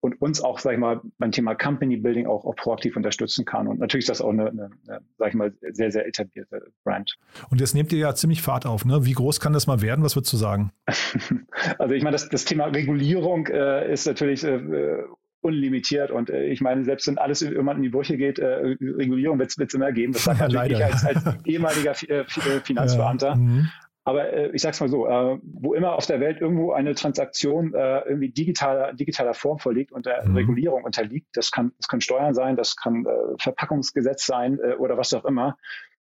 und 0.06 0.20
uns 0.22 0.40
auch, 0.40 0.60
sag 0.60 0.74
ich 0.74 0.78
mal, 0.78 1.00
beim 1.18 1.32
Thema 1.32 1.56
Company 1.56 1.96
Building 1.96 2.26
auch, 2.26 2.44
auch 2.44 2.54
proaktiv 2.54 2.96
unterstützen 2.96 3.44
kann. 3.44 3.66
Und 3.66 3.80
natürlich 3.80 4.04
ist 4.04 4.08
das 4.10 4.20
auch 4.20 4.30
eine, 4.30 4.48
eine, 4.48 4.70
eine 4.86 5.00
sag 5.18 5.28
ich 5.28 5.34
mal, 5.34 5.52
sehr, 5.72 5.90
sehr 5.90 6.06
etablierte 6.06 6.62
Brand. 6.84 7.16
Und 7.50 7.60
jetzt 7.60 7.74
nehmt 7.74 7.92
ihr 7.92 7.98
ja 7.98 8.14
ziemlich 8.14 8.40
Fahrt 8.40 8.66
auf, 8.66 8.84
ne? 8.84 9.04
Wie 9.04 9.12
groß 9.12 9.40
kann 9.40 9.52
das 9.52 9.66
mal 9.66 9.82
werden? 9.82 10.04
Was 10.04 10.14
würdest 10.14 10.32
du 10.32 10.36
sagen? 10.36 10.70
also 11.78 11.94
ich 11.94 12.04
meine, 12.04 12.12
das, 12.12 12.28
das 12.28 12.44
Thema 12.44 12.66
Regulierung 12.66 13.48
äh, 13.48 13.92
ist 13.92 14.06
natürlich 14.06 14.44
äh, 14.44 15.02
unlimitiert. 15.40 16.10
Und 16.10 16.30
äh, 16.30 16.44
ich 16.44 16.60
meine, 16.60 16.84
selbst 16.84 17.06
wenn 17.08 17.18
alles 17.18 17.42
irgendwann 17.42 17.78
in 17.78 17.82
die 17.82 17.88
Brüche 17.88 18.16
geht, 18.16 18.38
äh, 18.38 18.76
Regulierung 18.80 19.38
wird 19.38 19.56
es 19.58 19.74
immer 19.74 19.92
geben. 19.92 20.12
Das 20.12 20.24
sagt 20.24 20.40
ja, 20.40 20.48
natürlich 20.48 20.78
ich 20.78 20.84
als, 20.84 21.04
als 21.04 21.24
ehemaliger 21.44 21.92
äh, 22.08 22.24
Finanzbeamter. 22.62 23.28
Ja, 23.28 23.34
mhm. 23.34 23.68
Aber 24.06 24.32
äh, 24.32 24.50
ich 24.54 24.62
sage 24.62 24.74
es 24.74 24.80
mal 24.80 24.88
so, 24.88 25.08
äh, 25.08 25.38
wo 25.42 25.74
immer 25.74 25.96
auf 25.96 26.06
der 26.06 26.20
Welt 26.20 26.40
irgendwo 26.40 26.72
eine 26.72 26.94
Transaktion 26.94 27.74
äh, 27.74 28.02
irgendwie 28.02 28.30
digitaler, 28.30 28.92
digitaler 28.92 29.34
Form 29.34 29.58
vorliegt 29.58 29.90
und 29.90 30.06
der 30.06 30.24
mhm. 30.24 30.36
Regulierung 30.36 30.84
unterliegt, 30.84 31.26
das 31.34 31.50
kann, 31.50 31.72
das 31.78 31.88
können 31.88 32.00
Steuern 32.00 32.32
sein, 32.32 32.56
das 32.56 32.76
kann 32.76 33.04
äh, 33.04 33.10
Verpackungsgesetz 33.40 34.24
sein 34.24 34.60
äh, 34.60 34.74
oder 34.74 34.96
was 34.96 35.12
auch 35.12 35.24
immer, 35.24 35.56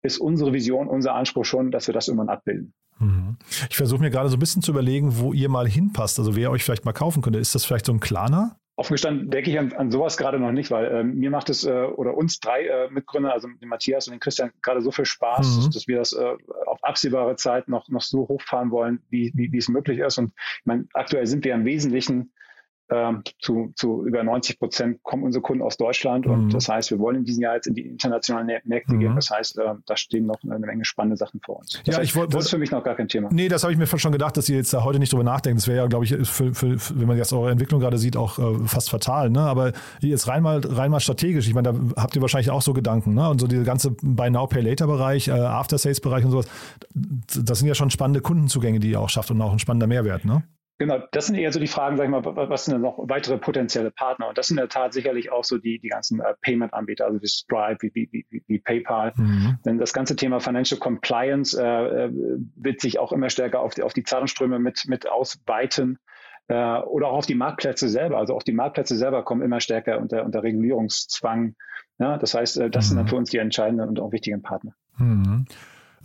ist 0.04 0.18
unsere 0.18 0.52
Vision, 0.52 0.90
unser 0.90 1.16
Anspruch 1.16 1.46
schon, 1.46 1.72
dass 1.72 1.88
wir 1.88 1.94
das 1.94 2.10
irgendwann 2.10 2.28
abbilden. 2.28 2.74
Mhm. 3.00 3.38
Ich 3.70 3.78
versuche 3.78 4.02
mir 4.02 4.10
gerade 4.10 4.28
so 4.28 4.36
ein 4.36 4.40
bisschen 4.40 4.62
zu 4.62 4.72
überlegen, 4.72 5.18
wo 5.20 5.32
ihr 5.32 5.48
mal 5.48 5.68
hinpasst, 5.68 6.20
also 6.20 6.36
wer 6.36 6.52
euch 6.52 6.66
vielleicht 6.66 6.84
mal 6.84 6.92
kaufen 6.92 7.22
könnte. 7.22 7.40
Ist 7.40 7.56
das 7.56 7.64
vielleicht 7.64 7.86
so 7.86 7.94
ein 7.94 8.02
Klarner? 8.02 8.58
Offen 8.78 9.30
denke 9.30 9.50
ich 9.50 9.58
an, 9.58 9.72
an 9.74 9.90
sowas 9.90 10.18
gerade 10.18 10.38
noch 10.38 10.52
nicht, 10.52 10.70
weil 10.70 10.86
äh, 10.86 11.04
mir 11.04 11.30
macht 11.30 11.50
es 11.50 11.64
äh, 11.64 11.72
oder 11.72 12.16
uns 12.16 12.42
drei 12.42 12.66
äh, 12.66 12.90
Mitgründer, 12.90 13.32
also 13.32 13.48
den 13.48 13.70
Matthias 13.70 14.08
und 14.08 14.12
den 14.12 14.20
Christian, 14.20 14.52
gerade 14.62 14.82
so 14.82 14.92
viel 14.92 15.06
Spaß, 15.06 15.48
mhm. 15.48 15.56
dass, 15.62 15.70
dass, 15.70 15.88
wir 15.88 15.98
das 15.98 16.12
äh, 16.12 16.36
auf 16.66 16.84
absehbare 16.84 17.38
Zeit 17.38 17.70
noch, 17.70 17.88
noch 17.88 18.02
so 18.02 18.28
hochfahren 18.28 18.72
wollen, 18.72 19.02
wie, 19.10 19.32
wie, 19.34 19.52
wie 19.54 19.58
es 19.58 19.70
möglich 19.70 20.00
ist. 20.00 20.18
Und 20.18 20.34
ich 20.60 20.66
meine, 20.66 20.88
aktuell 20.94 21.26
sind 21.26 21.46
wir 21.46 21.54
im 21.54 21.64
Wesentlichen 21.64 22.34
ähm, 22.90 23.24
zu, 23.40 23.72
zu 23.76 24.06
über 24.06 24.24
90 24.24 24.60
Prozent 24.60 25.04
kommen 25.04 25.24
unsere 25.24 25.42
Kunden 25.42 25.64
aus 25.64 25.78
Deutschland. 25.78 26.28
Und 26.28 26.46
mhm. 26.46 26.50
das 26.50 26.70
heißt, 26.70 26.92
wir 26.92 27.00
wollen 27.00 27.18
in 27.18 27.24
diesem 27.26 27.44
Jahr 27.44 27.56
jetzt 27.56 27.68
in 27.68 27.74
die 27.74 27.88
internationalen 27.88 28.48
Märkte 28.64 28.94
mhm. 28.94 29.00
gehen. 29.00 29.16
Das 29.16 29.30
heißt, 29.32 29.58
äh, 29.58 29.74
da 29.86 29.98
stehen 29.98 30.28
noch 30.28 30.38
eine 30.44 30.60
Menge 30.60 30.86
spannende 30.86 31.18
Sachen 31.18 31.40
vor 31.44 31.58
uns. 31.60 31.82
Das 31.86 31.96
ja, 31.96 32.00
heißt, 32.00 32.04
ich 32.04 32.16
wollte, 32.16 32.36
das 32.36 32.46
ist 32.46 32.52
für 32.52 32.58
mich 32.58 32.72
noch 32.72 32.84
gar 32.84 32.96
kein 32.96 33.08
Thema. 33.08 33.30
Nee, 33.32 33.48
das 33.48 33.64
habe 33.64 33.74
ich 33.74 33.80
mir 33.80 33.88
schon 33.88 34.12
gedacht, 34.12 34.38
dass 34.38 34.50
ihr 34.50 34.58
jetzt 34.58 34.74
da 34.74 34.84
heute 34.84 35.00
nicht 35.00 35.12
drüber 35.12 35.24
nachdenkt. 35.24 35.60
Das 35.62 35.68
wäre 35.68 35.78
ja, 35.78 35.88
glaube 35.88 36.06
ich, 36.06 36.16
für, 36.28 36.54
für, 36.54 36.78
wenn 37.00 37.08
man 37.08 37.18
jetzt 37.18 37.34
eure 37.34 37.52
Entwicklung 37.52 37.80
gerade 37.80 37.98
sieht, 37.98 38.18
auch 38.18 38.38
äh, 38.38 38.68
fast 38.68 38.90
fatal. 38.90 39.30
Ne? 39.30 39.42
Aber 39.42 39.74
jetzt 40.02 40.28
rein 40.28 40.44
mal, 40.44 40.60
rein 40.64 40.92
mal 40.92 41.00
strategisch. 41.00 41.48
Ich 41.48 41.54
meine, 41.54 41.74
da 41.74 42.02
habt 42.02 42.16
ihr 42.16 42.22
wahrscheinlich 42.22 42.52
auch 42.52 42.62
so 42.62 42.74
Gedanken. 42.74 43.16
Ne? 43.16 43.28
Und 43.30 43.42
so 43.42 43.48
diese 43.48 43.64
ganze 43.64 43.92
Buy 44.02 44.30
Now, 44.30 44.48
Pay 44.48 44.62
Later 44.62 44.88
Bereich, 44.88 45.28
äh, 45.28 45.32
After 45.32 45.78
Sales 45.78 46.02
Bereich 46.02 46.24
und 46.24 46.32
sowas. 46.32 46.48
Das 46.94 47.60
sind 47.60 47.68
ja 47.68 47.76
schon 47.76 47.90
spannende 47.90 48.22
Kundenzugänge, 48.22 48.80
die 48.80 48.92
ihr 48.92 49.00
auch 49.00 49.10
schafft 49.10 49.32
und 49.32 49.42
auch 49.42 49.52
ein 49.52 49.60
spannender 49.60 49.88
Mehrwert. 49.88 50.26
Ne? 50.26 50.44
Genau, 50.78 51.00
das 51.12 51.28
sind 51.28 51.36
eher 51.36 51.54
so 51.54 51.60
die 51.60 51.68
Fragen, 51.68 51.96
sag 51.96 52.04
ich 52.04 52.10
mal, 52.10 52.26
was 52.26 52.66
sind 52.66 52.74
denn 52.74 52.82
noch 52.82 52.98
weitere 52.98 53.38
potenzielle 53.38 53.92
Partner? 53.92 54.28
Und 54.28 54.38
das 54.38 54.48
sind 54.48 54.58
in 54.58 54.64
der 54.64 54.70
Tat 54.70 54.92
sicherlich 54.92 55.32
auch 55.32 55.46
so 55.46 55.58
die, 55.58 55.80
die 55.80 55.88
ganzen 55.88 56.20
äh, 56.20 56.34
Payment-Anbieter, 56.42 57.06
also 57.06 57.22
wie 57.22 57.28
Stripe, 57.28 57.78
wie, 57.82 58.10
wie, 58.12 58.26
wie, 58.30 58.44
wie 58.46 58.60
PayPal. 58.60 59.14
Mhm. 59.16 59.58
Denn 59.66 59.78
das 59.78 59.94
ganze 59.94 60.18
Thema 60.18 60.42
Financial 60.42 60.78
Compliance 60.78 61.58
äh, 61.58 62.06
äh, 62.06 62.10
wird 62.56 62.82
sich 62.82 63.00
auch 63.00 63.14
immer 63.14 63.30
stärker 63.30 63.62
auf 63.62 63.74
die, 63.74 63.84
auf 63.84 63.94
die 63.94 64.04
Zahlungsströme 64.04 64.60
mit, 64.60 64.84
mit 64.88 65.10
ausweiten 65.10 65.98
äh, 66.48 66.80
oder 66.80 67.08
auch 67.08 67.20
auf 67.20 67.26
die 67.26 67.36
Marktplätze 67.36 67.88
selber. 67.88 68.18
Also 68.18 68.36
auch 68.36 68.44
die 68.44 68.52
Marktplätze 68.52 68.98
selber 68.98 69.24
kommen 69.24 69.44
immer 69.44 69.62
stärker 69.62 70.00
unter, 70.00 70.26
unter 70.26 70.44
Regulierungszwang. 70.44 71.56
Ja, 72.00 72.18
das 72.18 72.34
heißt, 72.34 72.58
äh, 72.58 72.70
das 72.70 72.86
mhm. 72.86 72.90
sind 72.90 72.98
dann 72.98 73.08
für 73.08 73.16
uns 73.16 73.30
die 73.30 73.38
entscheidenden 73.38 73.88
und 73.88 74.02
auch 74.02 74.12
wichtigen 74.12 74.42
Partner. 74.42 74.74
Mhm. 74.98 75.46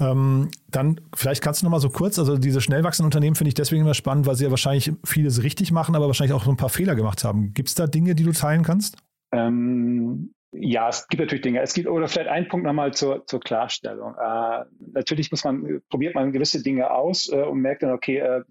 Ähm, 0.00 0.50
dann 0.70 1.00
vielleicht 1.14 1.42
kannst 1.42 1.60
du 1.60 1.66
noch 1.66 1.70
mal 1.70 1.80
so 1.80 1.90
kurz, 1.90 2.18
also 2.18 2.38
diese 2.38 2.60
schnell 2.60 2.82
wachsenden 2.84 3.06
Unternehmen 3.06 3.36
finde 3.36 3.48
ich 3.48 3.54
deswegen 3.54 3.82
immer 3.82 3.94
spannend, 3.94 4.26
weil 4.26 4.34
sie 4.34 4.44
ja 4.44 4.50
wahrscheinlich 4.50 4.92
vieles 5.04 5.42
richtig 5.42 5.72
machen, 5.72 5.94
aber 5.94 6.06
wahrscheinlich 6.06 6.34
auch 6.34 6.44
so 6.44 6.50
ein 6.50 6.56
paar 6.56 6.70
Fehler 6.70 6.94
gemacht 6.94 7.22
haben. 7.22 7.52
Gibt 7.52 7.68
es 7.68 7.74
da 7.74 7.86
Dinge, 7.86 8.14
die 8.14 8.24
du 8.24 8.32
teilen 8.32 8.62
kannst? 8.62 8.96
Ähm, 9.32 10.32
ja, 10.52 10.88
es 10.88 11.06
gibt 11.08 11.20
natürlich 11.20 11.42
Dinge. 11.42 11.60
Es 11.60 11.74
gibt, 11.74 11.86
oder 11.86 12.08
vielleicht 12.08 12.30
ein 12.30 12.48
Punkt 12.48 12.66
nochmal 12.66 12.92
zur, 12.92 13.26
zur 13.26 13.40
Klarstellung. 13.40 14.14
Äh, 14.14 14.64
natürlich 14.92 15.30
muss 15.30 15.44
man, 15.44 15.82
probiert 15.90 16.14
man 16.14 16.32
gewisse 16.32 16.62
Dinge 16.62 16.90
aus 16.90 17.30
äh, 17.30 17.42
und 17.42 17.60
merkt 17.60 17.82
dann, 17.82 17.92
okay, 17.92 18.18
äh, 18.18 18.42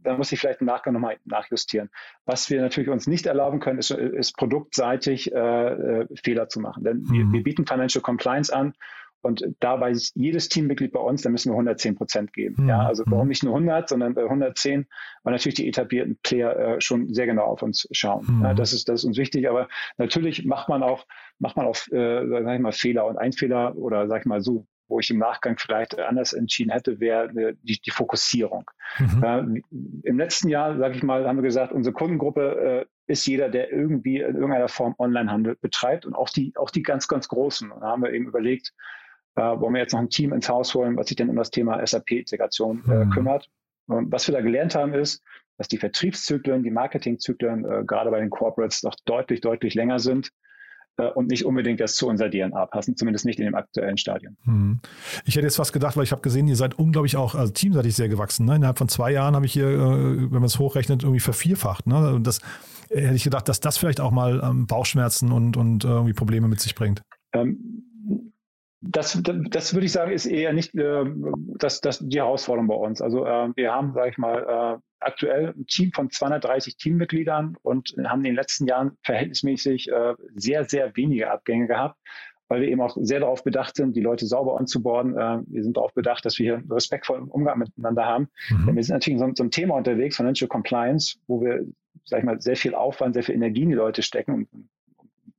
da 0.00 0.16
muss 0.16 0.30
ich 0.30 0.38
vielleicht 0.38 0.60
im 0.60 0.68
Nachgang 0.68 0.94
nochmal 0.94 1.16
nachjustieren. 1.24 1.90
Was 2.24 2.50
wir 2.50 2.60
natürlich 2.60 2.88
uns 2.88 3.08
nicht 3.08 3.26
erlauben 3.26 3.58
können, 3.58 3.78
ist, 3.78 3.90
ist 3.90 4.36
produktseitig 4.36 5.32
äh, 5.32 5.38
äh 5.38 6.06
Fehler 6.22 6.48
zu 6.48 6.60
machen. 6.60 6.84
Denn 6.84 6.98
mhm. 6.98 7.12
wir, 7.12 7.32
wir 7.32 7.42
bieten 7.42 7.66
Financial 7.66 8.00
Compliance 8.00 8.54
an 8.54 8.74
und 9.22 9.44
da 9.60 9.80
weiß 9.80 10.12
jedes 10.14 10.48
Teammitglied 10.48 10.92
bei 10.92 11.00
uns, 11.00 11.22
da 11.22 11.30
müssen 11.30 11.50
wir 11.50 11.54
110 11.54 11.96
Prozent 11.96 12.32
geben. 12.32 12.62
Mhm. 12.62 12.68
Ja, 12.68 12.86
also 12.86 13.02
warum 13.06 13.28
nicht 13.28 13.42
nur 13.42 13.54
100, 13.54 13.88
sondern 13.88 14.16
110, 14.16 14.86
weil 15.24 15.32
natürlich 15.32 15.56
die 15.56 15.68
etablierten 15.68 16.18
Player 16.22 16.56
äh, 16.56 16.80
schon 16.80 17.12
sehr 17.12 17.26
genau 17.26 17.44
auf 17.44 17.62
uns 17.62 17.88
schauen. 17.90 18.26
Mhm. 18.28 18.44
Ja, 18.44 18.54
das 18.54 18.72
ist, 18.72 18.88
das 18.88 19.00
ist 19.00 19.04
uns 19.04 19.18
wichtig. 19.18 19.48
Aber 19.48 19.68
natürlich 19.96 20.44
macht 20.44 20.68
man 20.68 20.82
auch, 20.82 21.06
macht 21.38 21.56
man 21.56 21.66
auch, 21.66 21.76
äh, 21.90 22.28
sag 22.28 22.54
ich 22.54 22.60
mal, 22.60 22.72
Fehler. 22.72 23.06
Und 23.06 23.16
ein 23.16 23.32
Fehler 23.32 23.76
oder 23.76 24.06
sag 24.08 24.20
ich 24.20 24.26
mal 24.26 24.40
so, 24.40 24.66
wo 24.88 25.00
ich 25.00 25.10
im 25.10 25.18
Nachgang 25.18 25.58
vielleicht 25.58 25.98
anders 25.98 26.32
entschieden 26.32 26.70
hätte, 26.70 26.98
wäre 26.98 27.28
äh, 27.40 27.54
die, 27.62 27.80
die 27.80 27.90
Fokussierung. 27.90 28.70
Mhm. 28.98 29.22
Äh, 29.22 30.08
Im 30.08 30.18
letzten 30.18 30.48
Jahr, 30.48 30.76
sage 30.78 30.96
ich 30.96 31.02
mal, 31.02 31.26
haben 31.26 31.36
wir 31.36 31.42
gesagt, 31.42 31.72
unsere 31.72 31.92
Kundengruppe 31.92 32.86
äh, 32.86 33.12
ist 33.12 33.26
jeder, 33.26 33.48
der 33.48 33.72
irgendwie 33.72 34.20
in 34.20 34.34
irgendeiner 34.34 34.68
Form 34.68 34.94
Onlinehandel 34.98 35.56
betreibt 35.60 36.06
und 36.06 36.14
auch 36.14 36.30
die, 36.30 36.52
auch 36.56 36.70
die 36.70 36.82
ganz, 36.82 37.08
ganz 37.08 37.28
Großen. 37.28 37.70
Und 37.70 37.80
da 37.80 37.88
haben 37.88 38.02
wir 38.02 38.12
eben 38.12 38.26
überlegt, 38.26 38.72
äh, 39.36 39.40
wollen 39.40 39.74
wir 39.74 39.80
jetzt 39.80 39.92
noch 39.92 40.00
ein 40.00 40.10
Team 40.10 40.32
ins 40.32 40.48
Haus 40.48 40.74
holen, 40.74 40.96
was 40.96 41.08
sich 41.08 41.16
dann 41.16 41.30
um 41.30 41.36
das 41.36 41.50
Thema 41.50 41.84
SAP-Integration 41.84 42.82
äh, 42.88 43.04
mhm. 43.04 43.10
kümmert. 43.10 43.48
Und 43.86 44.12
was 44.12 44.28
wir 44.28 44.34
da 44.34 44.40
gelernt 44.40 44.74
haben, 44.74 44.94
ist, 44.94 45.22
dass 45.56 45.68
die 45.68 45.78
Vertriebszyklen, 45.78 46.62
die 46.62 46.70
Marketingzyklen 46.70 47.64
äh, 47.64 47.84
gerade 47.84 48.10
bei 48.10 48.20
den 48.20 48.30
Corporates 48.30 48.80
doch 48.82 48.94
deutlich, 49.04 49.40
deutlich 49.40 49.74
länger 49.74 49.98
sind 49.98 50.30
äh, 50.98 51.08
und 51.08 51.28
nicht 51.28 51.44
unbedingt 51.44 51.80
das 51.80 51.96
zu 51.96 52.06
unserer 52.06 52.30
DNA 52.30 52.66
passen, 52.66 52.96
zumindest 52.96 53.24
nicht 53.24 53.38
in 53.38 53.46
dem 53.46 53.54
aktuellen 53.54 53.98
Stadium. 53.98 54.36
Mhm. 54.44 54.80
Ich 55.24 55.36
hätte 55.36 55.46
jetzt 55.46 55.56
fast 55.56 55.72
gedacht, 55.72 55.96
weil 55.96 56.04
ich 56.04 56.12
habe 56.12 56.22
gesehen, 56.22 56.46
ihr 56.46 56.56
seid 56.56 56.78
unglaublich 56.78 57.16
auch, 57.16 57.34
also 57.34 57.52
teamseitig 57.52 57.96
sehr 57.96 58.08
gewachsen. 58.08 58.46
Ne? 58.46 58.56
Innerhalb 58.56 58.78
von 58.78 58.88
zwei 58.88 59.10
Jahren 59.10 59.34
habe 59.34 59.46
ich 59.46 59.52
hier, 59.52 59.68
äh, 59.68 59.78
wenn 59.78 60.30
man 60.30 60.44
es 60.44 60.58
hochrechnet, 60.58 61.02
irgendwie 61.02 61.20
vervierfacht. 61.20 61.86
Ne? 61.86 62.14
Und 62.14 62.26
das 62.26 62.40
hätte 62.90 63.14
ich 63.14 63.24
gedacht, 63.24 63.48
dass 63.48 63.60
das 63.60 63.78
vielleicht 63.78 64.00
auch 64.00 64.12
mal 64.12 64.40
ähm, 64.42 64.66
Bauchschmerzen 64.66 65.32
und, 65.32 65.56
und 65.56 65.84
äh, 65.84 65.88
irgendwie 65.88 66.14
Probleme 66.14 66.48
mit 66.48 66.60
sich 66.60 66.74
bringt. 66.74 67.02
Ähm, 67.32 67.77
das, 68.80 69.20
das 69.22 69.74
würde 69.74 69.86
ich 69.86 69.92
sagen, 69.92 70.12
ist 70.12 70.26
eher 70.26 70.52
nicht 70.52 70.74
äh, 70.74 71.04
das, 71.58 71.80
das 71.80 71.98
die 71.98 72.18
Herausforderung 72.18 72.68
bei 72.68 72.74
uns. 72.74 73.02
Also 73.02 73.24
äh, 73.24 73.48
wir 73.56 73.72
haben, 73.72 73.92
sage 73.92 74.10
ich 74.10 74.18
mal, 74.18 74.78
äh, 74.78 74.80
aktuell 75.00 75.54
ein 75.56 75.66
Team 75.66 75.92
von 75.92 76.10
230 76.10 76.76
Teammitgliedern 76.76 77.56
und 77.62 77.94
haben 78.04 78.20
in 78.20 78.24
den 78.24 78.34
letzten 78.34 78.66
Jahren 78.66 78.96
verhältnismäßig 79.02 79.90
äh, 79.90 80.14
sehr, 80.34 80.64
sehr 80.64 80.96
wenige 80.96 81.30
Abgänge 81.30 81.66
gehabt, 81.66 81.98
weil 82.48 82.60
wir 82.60 82.68
eben 82.68 82.80
auch 82.80 82.96
sehr 83.00 83.20
darauf 83.20 83.42
bedacht 83.42 83.76
sind, 83.76 83.96
die 83.96 84.00
Leute 84.00 84.26
sauber 84.26 84.54
onzuboarden. 84.54 85.16
Äh, 85.16 85.40
wir 85.46 85.62
sind 85.64 85.76
darauf 85.76 85.92
bedacht, 85.94 86.24
dass 86.24 86.38
wir 86.38 86.56
hier 86.56 86.70
respektvollen 86.70 87.24
Umgang 87.24 87.58
miteinander 87.58 88.04
haben. 88.04 88.28
Mhm. 88.50 88.66
Denn 88.66 88.76
wir 88.76 88.84
sind 88.84 88.94
natürlich 88.94 89.20
in 89.20 89.26
so, 89.26 89.32
so 89.34 89.42
einem 89.42 89.50
Thema 89.50 89.74
unterwegs, 89.74 90.16
Financial 90.16 90.48
Compliance, 90.48 91.18
wo 91.26 91.40
wir, 91.40 91.66
sag 92.04 92.20
ich 92.20 92.24
mal, 92.24 92.40
sehr 92.40 92.56
viel 92.56 92.74
Aufwand, 92.74 93.14
sehr 93.14 93.24
viel 93.24 93.34
Energie 93.34 93.62
in 93.62 93.70
die 93.70 93.74
Leute 93.74 94.02
stecken 94.02 94.34
und 94.34 94.48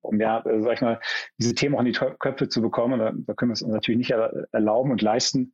um 0.09 0.19
ja, 0.19 0.39
äh, 0.45 0.61
sag 0.61 0.73
ich 0.73 0.81
mal, 0.81 0.99
diese 1.37 1.55
Themen 1.55 1.75
auch 1.75 1.79
in 1.79 1.85
die 1.85 1.99
Köpfe 2.19 2.49
zu 2.49 2.61
bekommen. 2.61 2.99
Da, 2.99 3.11
da 3.15 3.33
können 3.33 3.51
wir 3.51 3.53
es 3.53 3.61
uns 3.61 3.73
natürlich 3.73 3.97
nicht 3.97 4.11
erlauben 4.51 4.91
und 4.91 5.01
leisten, 5.01 5.53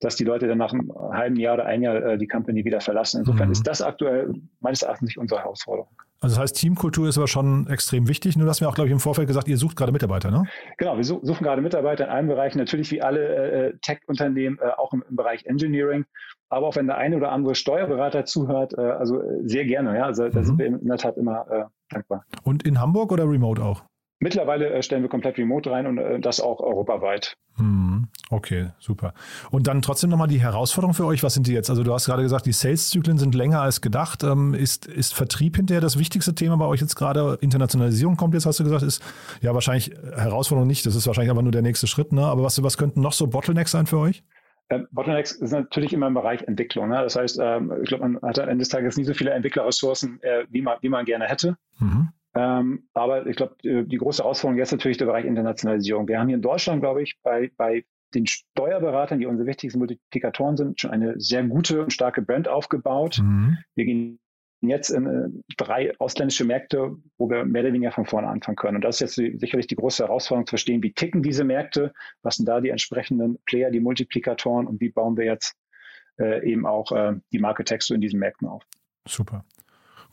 dass 0.00 0.16
die 0.16 0.24
Leute 0.24 0.48
dann 0.48 0.58
nach 0.58 0.72
einem 0.72 0.92
halben 1.12 1.36
Jahr 1.36 1.54
oder 1.54 1.66
ein 1.66 1.82
Jahr 1.82 1.96
äh, 1.96 2.18
die 2.18 2.26
Company 2.26 2.64
wieder 2.64 2.80
verlassen. 2.80 3.20
Insofern 3.20 3.46
mhm. 3.46 3.52
ist 3.52 3.66
das 3.66 3.82
aktuell 3.82 4.32
meines 4.60 4.82
Erachtens 4.82 5.08
nicht 5.08 5.18
unsere 5.18 5.40
Herausforderung. 5.42 5.94
Also 6.22 6.36
das 6.36 6.42
heißt, 6.42 6.56
Teamkultur 6.56 7.08
ist 7.08 7.16
aber 7.16 7.28
schon 7.28 7.66
extrem 7.68 8.06
wichtig. 8.06 8.36
Nur 8.36 8.46
hast 8.48 8.60
mir 8.60 8.68
auch, 8.68 8.74
glaube 8.74 8.88
ich, 8.88 8.92
im 8.92 9.00
Vorfeld 9.00 9.26
gesagt, 9.26 9.48
ihr 9.48 9.56
sucht 9.56 9.76
gerade 9.76 9.90
Mitarbeiter, 9.90 10.30
ne? 10.30 10.44
Genau, 10.76 10.96
wir 10.96 11.04
suchen 11.04 11.44
gerade 11.44 11.62
Mitarbeiter 11.62 12.04
in 12.04 12.10
allen 12.10 12.26
Bereichen. 12.26 12.58
Natürlich 12.58 12.90
wie 12.90 13.00
alle 13.00 13.68
äh, 13.68 13.78
Tech-Unternehmen, 13.80 14.58
äh, 14.60 14.68
auch 14.76 14.92
im, 14.92 15.02
im, 15.08 15.16
Bereich 15.16 15.46
Engineering. 15.46 16.04
Aber 16.50 16.66
auch 16.66 16.76
wenn 16.76 16.88
der 16.88 16.98
eine 16.98 17.16
oder 17.16 17.32
andere 17.32 17.54
Steuerberater 17.54 18.26
zuhört, 18.26 18.74
äh, 18.76 18.82
also 18.82 19.20
äh, 19.20 19.48
sehr 19.48 19.64
gerne. 19.64 19.96
Ja, 19.96 20.04
also 20.04 20.28
da 20.28 20.40
mhm. 20.40 20.44
sind 20.44 20.58
wir 20.58 20.66
in 20.66 20.86
der 20.86 20.98
Tat 20.98 21.16
immer 21.16 21.46
äh, 21.50 21.64
dankbar. 21.88 22.24
Und 22.42 22.66
in 22.66 22.80
Hamburg 22.80 23.12
oder 23.12 23.24
remote 23.24 23.62
auch? 23.62 23.84
Mittlerweile 24.22 24.68
äh, 24.70 24.82
stellen 24.82 25.02
wir 25.02 25.08
komplett 25.08 25.38
remote 25.38 25.70
rein 25.70 25.86
und 25.86 25.96
äh, 25.96 26.20
das 26.20 26.40
auch 26.40 26.60
europaweit. 26.60 27.38
Hm, 27.56 28.08
okay, 28.28 28.68
super. 28.78 29.14
Und 29.50 29.66
dann 29.66 29.80
trotzdem 29.80 30.10
nochmal 30.10 30.28
die 30.28 30.40
Herausforderung 30.40 30.92
für 30.92 31.06
euch. 31.06 31.22
Was 31.22 31.32
sind 31.32 31.46
die 31.46 31.54
jetzt? 31.54 31.70
Also 31.70 31.82
du 31.82 31.94
hast 31.94 32.04
gerade 32.04 32.22
gesagt, 32.22 32.44
die 32.44 32.52
Sales-Zyklen 32.52 33.16
sind 33.16 33.34
länger 33.34 33.62
als 33.62 33.80
gedacht. 33.80 34.22
Ähm, 34.22 34.52
ist, 34.52 34.84
ist 34.86 35.14
Vertrieb 35.14 35.56
hinterher 35.56 35.80
das 35.80 35.98
wichtigste 35.98 36.34
Thema 36.34 36.58
bei 36.58 36.66
euch 36.66 36.82
jetzt 36.82 36.96
gerade? 36.96 37.38
Internationalisierung 37.40 38.16
kommt 38.16 38.34
jetzt, 38.34 38.44
hast 38.44 38.60
du 38.60 38.64
gesagt, 38.64 38.82
ist 38.82 39.02
ja 39.40 39.54
wahrscheinlich 39.54 39.90
Herausforderung 40.14 40.68
nicht. 40.68 40.84
Das 40.84 40.94
ist 40.94 41.06
wahrscheinlich 41.06 41.30
aber 41.30 41.42
nur 41.42 41.52
der 41.52 41.62
nächste 41.62 41.86
Schritt. 41.86 42.12
Ne? 42.12 42.22
Aber 42.22 42.42
was, 42.42 42.62
was 42.62 42.76
könnten 42.76 43.00
noch 43.00 43.14
so 43.14 43.26
Bottlenecks 43.26 43.70
sein 43.70 43.86
für 43.86 43.98
euch? 43.98 44.22
Ähm, 44.68 44.86
Bottlenecks 44.92 45.32
ist 45.32 45.52
natürlich 45.52 45.94
immer 45.94 46.08
im 46.08 46.14
Bereich 46.14 46.42
Entwicklung. 46.42 46.90
Ne? 46.90 47.00
Das 47.02 47.16
heißt, 47.16 47.38
ähm, 47.42 47.72
ich 47.82 47.88
glaube, 47.88 48.06
man 48.06 48.22
hat 48.22 48.38
am 48.38 48.50
Ende 48.50 48.62
des 48.62 48.68
Tages 48.68 48.98
nie 48.98 49.04
so 49.04 49.14
viele 49.14 49.30
Entwicklerressourcen, 49.30 50.22
äh, 50.22 50.44
wie, 50.50 50.60
man, 50.60 50.76
wie 50.82 50.90
man 50.90 51.06
gerne 51.06 51.24
hätte. 51.26 51.56
Mhm. 51.78 52.10
Ähm, 52.34 52.88
aber 52.94 53.26
ich 53.26 53.36
glaube, 53.36 53.56
die, 53.62 53.84
die, 53.86 53.96
große 53.96 54.22
Herausforderung 54.22 54.58
jetzt 54.58 54.72
natürlich 54.72 54.98
der 54.98 55.06
Bereich 55.06 55.24
Internationalisierung. 55.24 56.06
Wir 56.06 56.20
haben 56.20 56.28
hier 56.28 56.36
in 56.36 56.42
Deutschland, 56.42 56.80
glaube 56.80 57.02
ich, 57.02 57.18
bei, 57.22 57.50
bei 57.56 57.84
den 58.14 58.26
Steuerberatern, 58.26 59.18
die 59.18 59.26
unsere 59.26 59.48
wichtigsten 59.48 59.78
Multiplikatoren 59.78 60.56
sind, 60.56 60.80
schon 60.80 60.90
eine 60.90 61.20
sehr 61.20 61.42
gute 61.44 61.82
und 61.82 61.92
starke 61.92 62.22
Brand 62.22 62.48
aufgebaut. 62.48 63.18
Mhm. 63.20 63.58
Wir 63.74 63.84
gehen 63.84 64.20
jetzt 64.62 64.90
in 64.90 65.06
äh, 65.06 65.28
drei 65.56 65.92
ausländische 65.98 66.44
Märkte, 66.44 66.96
wo 67.18 67.30
wir 67.30 67.44
mehr 67.44 67.62
oder 67.62 67.72
weniger 67.72 67.92
von 67.92 68.06
vorne 68.06 68.28
anfangen 68.28 68.56
können. 68.56 68.76
Und 68.76 68.84
das 68.84 69.00
ist 69.00 69.16
jetzt 69.16 69.40
sicherlich 69.40 69.66
die 69.66 69.76
große 69.76 70.04
Herausforderung 70.04 70.46
zu 70.46 70.52
verstehen, 70.52 70.82
wie 70.82 70.92
ticken 70.92 71.22
diese 71.22 71.44
Märkte, 71.44 71.92
was 72.22 72.36
sind 72.36 72.46
da 72.46 72.60
die 72.60 72.68
entsprechenden 72.68 73.38
Player, 73.46 73.70
die 73.70 73.80
Multiplikatoren 73.80 74.66
und 74.66 74.80
wie 74.80 74.90
bauen 74.90 75.16
wir 75.16 75.24
jetzt 75.24 75.56
äh, 76.18 76.46
eben 76.48 76.66
auch 76.66 76.92
äh, 76.92 77.14
die 77.32 77.38
Marke 77.38 77.64
Texto 77.64 77.94
in 77.94 78.00
diesen 78.00 78.20
Märkten 78.20 78.48
auf. 78.48 78.62
Super. 79.08 79.44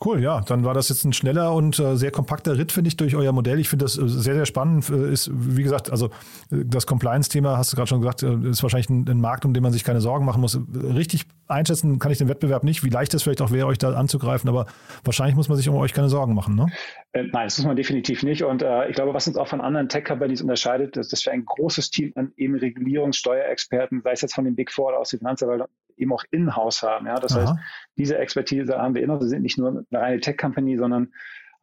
Cool, 0.04 0.22
ja, 0.22 0.40
dann 0.42 0.64
war 0.64 0.74
das 0.74 0.88
jetzt 0.90 1.04
ein 1.04 1.12
schneller 1.12 1.52
und 1.52 1.78
äh, 1.80 1.96
sehr 1.96 2.12
kompakter 2.12 2.56
Ritt, 2.56 2.70
finde 2.70 2.88
ich, 2.88 2.96
durch 2.96 3.16
euer 3.16 3.32
Modell. 3.32 3.58
Ich 3.58 3.68
finde 3.68 3.84
das 3.84 3.98
äh, 3.98 4.08
sehr, 4.08 4.34
sehr 4.34 4.46
spannend. 4.46 4.88
Äh, 4.90 5.12
ist, 5.12 5.30
wie 5.34 5.62
gesagt, 5.64 5.90
also 5.90 6.06
äh, 6.52 6.64
das 6.64 6.86
Compliance-Thema, 6.86 7.56
hast 7.58 7.72
du 7.72 7.76
gerade 7.76 7.88
schon 7.88 8.00
gesagt, 8.00 8.22
ist 8.22 8.62
wahrscheinlich 8.62 8.90
ein, 8.90 9.08
ein, 9.08 9.20
Markt, 9.20 9.44
um 9.44 9.54
den 9.54 9.62
man 9.62 9.72
sich 9.72 9.82
keine 9.82 10.00
Sorgen 10.00 10.24
machen 10.24 10.40
muss. 10.40 10.58
Richtig 10.72 11.26
einschätzen 11.48 11.98
kann 11.98 12.12
ich 12.12 12.18
den 12.18 12.28
Wettbewerb 12.28 12.64
nicht, 12.64 12.84
wie 12.84 12.90
leicht 12.90 13.14
es 13.14 13.22
vielleicht 13.22 13.40
auch 13.40 13.50
wäre, 13.50 13.66
euch 13.66 13.78
da 13.78 13.92
anzugreifen, 13.94 14.48
aber 14.48 14.66
wahrscheinlich 15.04 15.36
muss 15.36 15.48
man 15.48 15.56
sich 15.56 15.68
um 15.68 15.74
euch 15.76 15.92
keine 15.92 16.08
Sorgen 16.08 16.34
machen, 16.34 16.54
ne? 16.54 16.66
Äh, 17.12 17.24
nein, 17.24 17.46
das 17.46 17.58
muss 17.58 17.66
man 17.66 17.76
definitiv 17.76 18.22
nicht. 18.22 18.42
Und 18.44 18.62
äh, 18.62 18.88
ich 18.88 18.94
glaube, 18.94 19.14
was 19.14 19.26
uns 19.26 19.36
auch 19.36 19.48
von 19.48 19.60
anderen 19.60 19.88
Tech-Companies 19.88 20.42
unterscheidet, 20.42 20.96
ist, 20.96 21.12
dass 21.12 21.24
wir 21.24 21.32
ein 21.32 21.44
großes 21.44 21.90
Team 21.90 22.12
an 22.16 22.32
eben 22.36 22.54
Regulierungssteuerexperten, 22.54 24.02
sei 24.02 24.12
es 24.12 24.20
jetzt 24.20 24.34
von 24.34 24.44
den 24.44 24.54
Big 24.54 24.70
Four 24.70 24.88
oder 24.88 24.98
aus 24.98 25.10
den 25.10 25.18
Finanzverwaltung, 25.20 25.68
eben 25.96 26.12
auch 26.12 26.24
in-house 26.30 26.82
haben. 26.82 27.06
Ja? 27.06 27.18
Das 27.18 27.36
Aha. 27.36 27.42
heißt, 27.42 27.54
diese 27.96 28.18
Expertise 28.18 28.76
haben 28.76 28.94
wir 28.94 29.02
immer. 29.02 29.20
Wir 29.20 29.28
sind 29.28 29.42
nicht 29.42 29.58
nur 29.58 29.84
eine 29.90 30.00
reine 30.00 30.20
Tech-Company, 30.20 30.76
sondern 30.76 31.12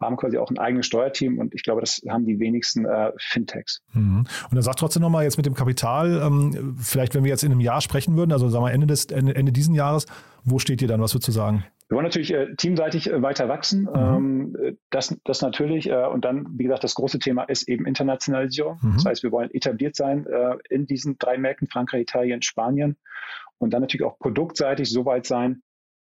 haben 0.02 0.18
quasi 0.18 0.38
auch 0.38 0.50
ein 0.50 0.58
eigenes 0.58 0.86
Steuerteam 0.86 1.40
und 1.40 1.54
ich 1.56 1.64
glaube, 1.64 1.82
das 1.82 2.02
haben 2.10 2.26
die 2.26 2.40
wenigsten 2.40 2.86
äh, 2.86 3.12
Fintechs. 3.18 3.82
Mhm. 3.94 4.20
Und 4.20 4.54
dann 4.54 4.62
sag 4.62 4.76
trotzdem 4.76 5.02
nochmal 5.02 5.24
jetzt 5.24 5.38
mit 5.38 5.46
dem 5.46 5.54
Kapital, 5.54 6.22
ähm, 6.22 6.76
vielleicht 6.80 7.16
wenn 7.16 7.24
wir 7.24 7.30
jetzt 7.30 7.44
in 7.44 7.52
einem 7.52 7.62
Jahr 7.62 7.82
sprechen 7.82 8.18
würden, 8.18 8.32
also 8.32 8.50
sagen 8.50 8.66
wir 8.66 8.72
Ende, 8.72 8.88
des, 8.88 9.06
Ende, 9.06 9.36
Ende 9.36 9.52
diesen 9.52 9.74
Jahres, 9.74 10.06
wo 10.44 10.60
steht 10.60 10.82
ihr 10.82 10.88
dann, 10.88 11.02
was 11.02 11.14
würdest 11.14 11.30
du 11.30 11.32
sagen? 11.32 11.66
Wir 11.88 11.96
wollen 11.98 12.06
natürlich 12.06 12.34
äh, 12.34 12.56
teamseitig 12.56 13.12
äh, 13.12 13.22
weiter 13.22 13.48
wachsen. 13.48 13.84
Mhm. 13.84 14.56
Ähm, 14.56 14.78
das, 14.90 15.16
das 15.24 15.42
natürlich. 15.42 15.90
Äh, 15.90 16.06
und 16.08 16.26
dann, 16.26 16.48
wie 16.58 16.64
gesagt, 16.64 16.84
das 16.84 16.96
große 16.96 17.20
Thema 17.20 17.44
ist 17.44 17.68
eben 17.68 17.86
Internationalisierung. 17.86 18.80
Mhm. 18.82 18.94
Das 18.96 19.06
heißt, 19.06 19.24
wir 19.24 19.32
wollen 19.32 19.52
etabliert 19.54 19.96
sein 19.96 20.26
äh, 20.26 20.56
in 20.70 20.88
diesen 20.88 21.18
drei 21.20 21.38
Märkten, 21.38 21.68
Frankreich, 21.68 22.02
Italien, 22.02 22.42
Spanien. 22.42 22.98
Und 23.60 23.72
dann 23.72 23.82
natürlich 23.82 24.06
auch 24.06 24.18
produktseitig 24.18 24.90
so 24.90 25.06
weit 25.06 25.28
sein, 25.28 25.62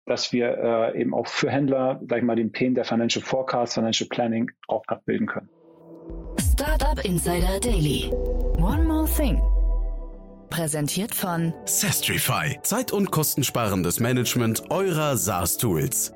dass 0.09 0.33
wir 0.33 0.57
äh, 0.93 1.01
eben 1.01 1.13
auch 1.13 1.27
für 1.27 1.49
Händler, 1.49 1.99
sag 2.07 2.19
ich 2.19 2.23
mal, 2.23 2.35
den 2.35 2.51
Pain 2.51 2.75
der 2.75 2.85
Financial 2.85 3.23
Forecast, 3.23 3.73
Financial 3.73 4.07
Planning 4.09 4.49
auch 4.67 4.83
abbilden 4.87 5.27
können. 5.27 5.49
Startup 6.39 7.03
Insider 7.05 7.59
Daily. 7.61 8.11
One 8.57 8.83
more 8.83 9.07
thing. 9.07 9.41
Präsentiert 10.49 11.13
von 11.13 11.53
Sestrify. 11.65 12.59
Zeit- 12.63 12.91
und 12.91 13.11
kostensparendes 13.11 13.99
Management 13.99 14.63
eurer 14.71 15.15
SaaS-Tools. 15.15 16.13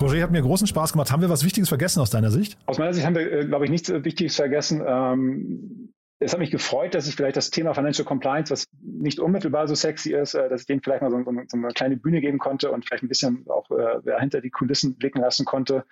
Roger, 0.00 0.22
hat 0.22 0.30
mir 0.30 0.42
großen 0.42 0.68
Spaß 0.68 0.92
gemacht. 0.92 1.10
Haben 1.10 1.22
wir 1.22 1.30
was 1.30 1.44
Wichtiges 1.44 1.68
vergessen 1.68 1.98
aus 1.98 2.10
deiner 2.10 2.30
Sicht? 2.30 2.56
Aus 2.66 2.78
meiner 2.78 2.94
Sicht 2.94 3.04
haben 3.04 3.16
wir, 3.16 3.32
äh, 3.32 3.44
glaube 3.44 3.64
ich, 3.64 3.72
nichts 3.72 3.90
Wichtiges 3.90 4.36
vergessen. 4.36 4.84
Ähm 4.86 5.88
es 6.20 6.32
hat 6.32 6.40
mich 6.40 6.50
gefreut, 6.50 6.94
dass 6.94 7.06
ich 7.06 7.14
vielleicht 7.14 7.36
das 7.36 7.50
Thema 7.50 7.74
Financial 7.74 8.04
Compliance, 8.04 8.50
was 8.50 8.66
nicht 8.82 9.20
unmittelbar 9.20 9.68
so 9.68 9.74
sexy 9.74 10.12
ist, 10.14 10.34
äh, 10.34 10.48
dass 10.48 10.62
ich 10.62 10.66
dem 10.66 10.82
vielleicht 10.82 11.02
mal 11.02 11.10
so, 11.10 11.22
so, 11.22 11.56
eine 11.56 11.68
kleine 11.68 11.96
Bühne 11.96 12.20
geben 12.20 12.38
konnte 12.38 12.70
und 12.70 12.84
vielleicht 12.84 13.04
ein 13.04 13.08
bisschen 13.08 13.46
auch 13.48 13.70
äh, 13.70 14.18
hinter 14.18 14.40
die 14.40 14.50
Kulissen 14.50 14.96
blicken 14.96 15.20
lassen 15.20 15.44
konnte. 15.44 15.84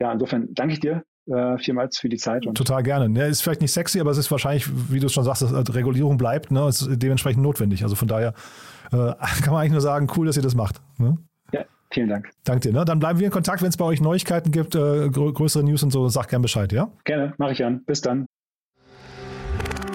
Ja, 0.00 0.12
insofern 0.12 0.48
danke 0.54 0.74
ich 0.74 0.80
dir 0.80 1.04
äh, 1.26 1.58
vielmals 1.58 1.98
für 1.98 2.08
die 2.08 2.16
Zeit. 2.16 2.44
Total 2.54 2.82
gerne. 2.82 3.18
Ja, 3.18 3.26
ist 3.26 3.42
vielleicht 3.42 3.60
nicht 3.60 3.72
sexy, 3.72 4.00
aber 4.00 4.10
es 4.10 4.18
ist 4.18 4.30
wahrscheinlich, 4.30 4.68
wie 4.90 5.00
du 5.00 5.06
es 5.06 5.12
schon 5.12 5.24
sagst, 5.24 5.42
dass 5.42 5.52
also 5.52 5.72
Regulierung 5.72 6.16
bleibt, 6.16 6.50
ne, 6.50 6.68
ist 6.68 6.86
dementsprechend 6.90 7.42
notwendig. 7.42 7.82
Also 7.82 7.94
von 7.94 8.08
daher 8.08 8.34
äh, 8.92 8.96
kann 9.42 9.52
man 9.52 9.60
eigentlich 9.60 9.72
nur 9.72 9.80
sagen, 9.80 10.08
cool, 10.16 10.26
dass 10.26 10.36
ihr 10.36 10.42
das 10.42 10.54
macht. 10.54 10.80
Ne? 10.98 11.18
Ja, 11.52 11.64
vielen 11.90 12.08
Dank. 12.08 12.30
Danke 12.44 12.68
dir. 12.68 12.72
Ne? 12.72 12.84
Dann 12.84 12.98
bleiben 12.98 13.18
wir 13.18 13.26
in 13.26 13.32
Kontakt, 13.32 13.60
wenn 13.62 13.68
es 13.68 13.76
bei 13.76 13.84
euch 13.84 14.00
Neuigkeiten 14.00 14.50
gibt, 14.50 14.74
äh, 14.74 15.10
größere 15.10 15.62
News 15.62 15.82
und 15.82 15.90
so, 15.90 16.08
sag 16.08 16.28
gern 16.28 16.42
Bescheid, 16.42 16.72
ja? 16.72 16.90
Gerne, 17.04 17.34
mache 17.36 17.52
ich 17.52 17.64
an. 17.64 17.84
Bis 17.84 18.00
dann. 18.00 18.26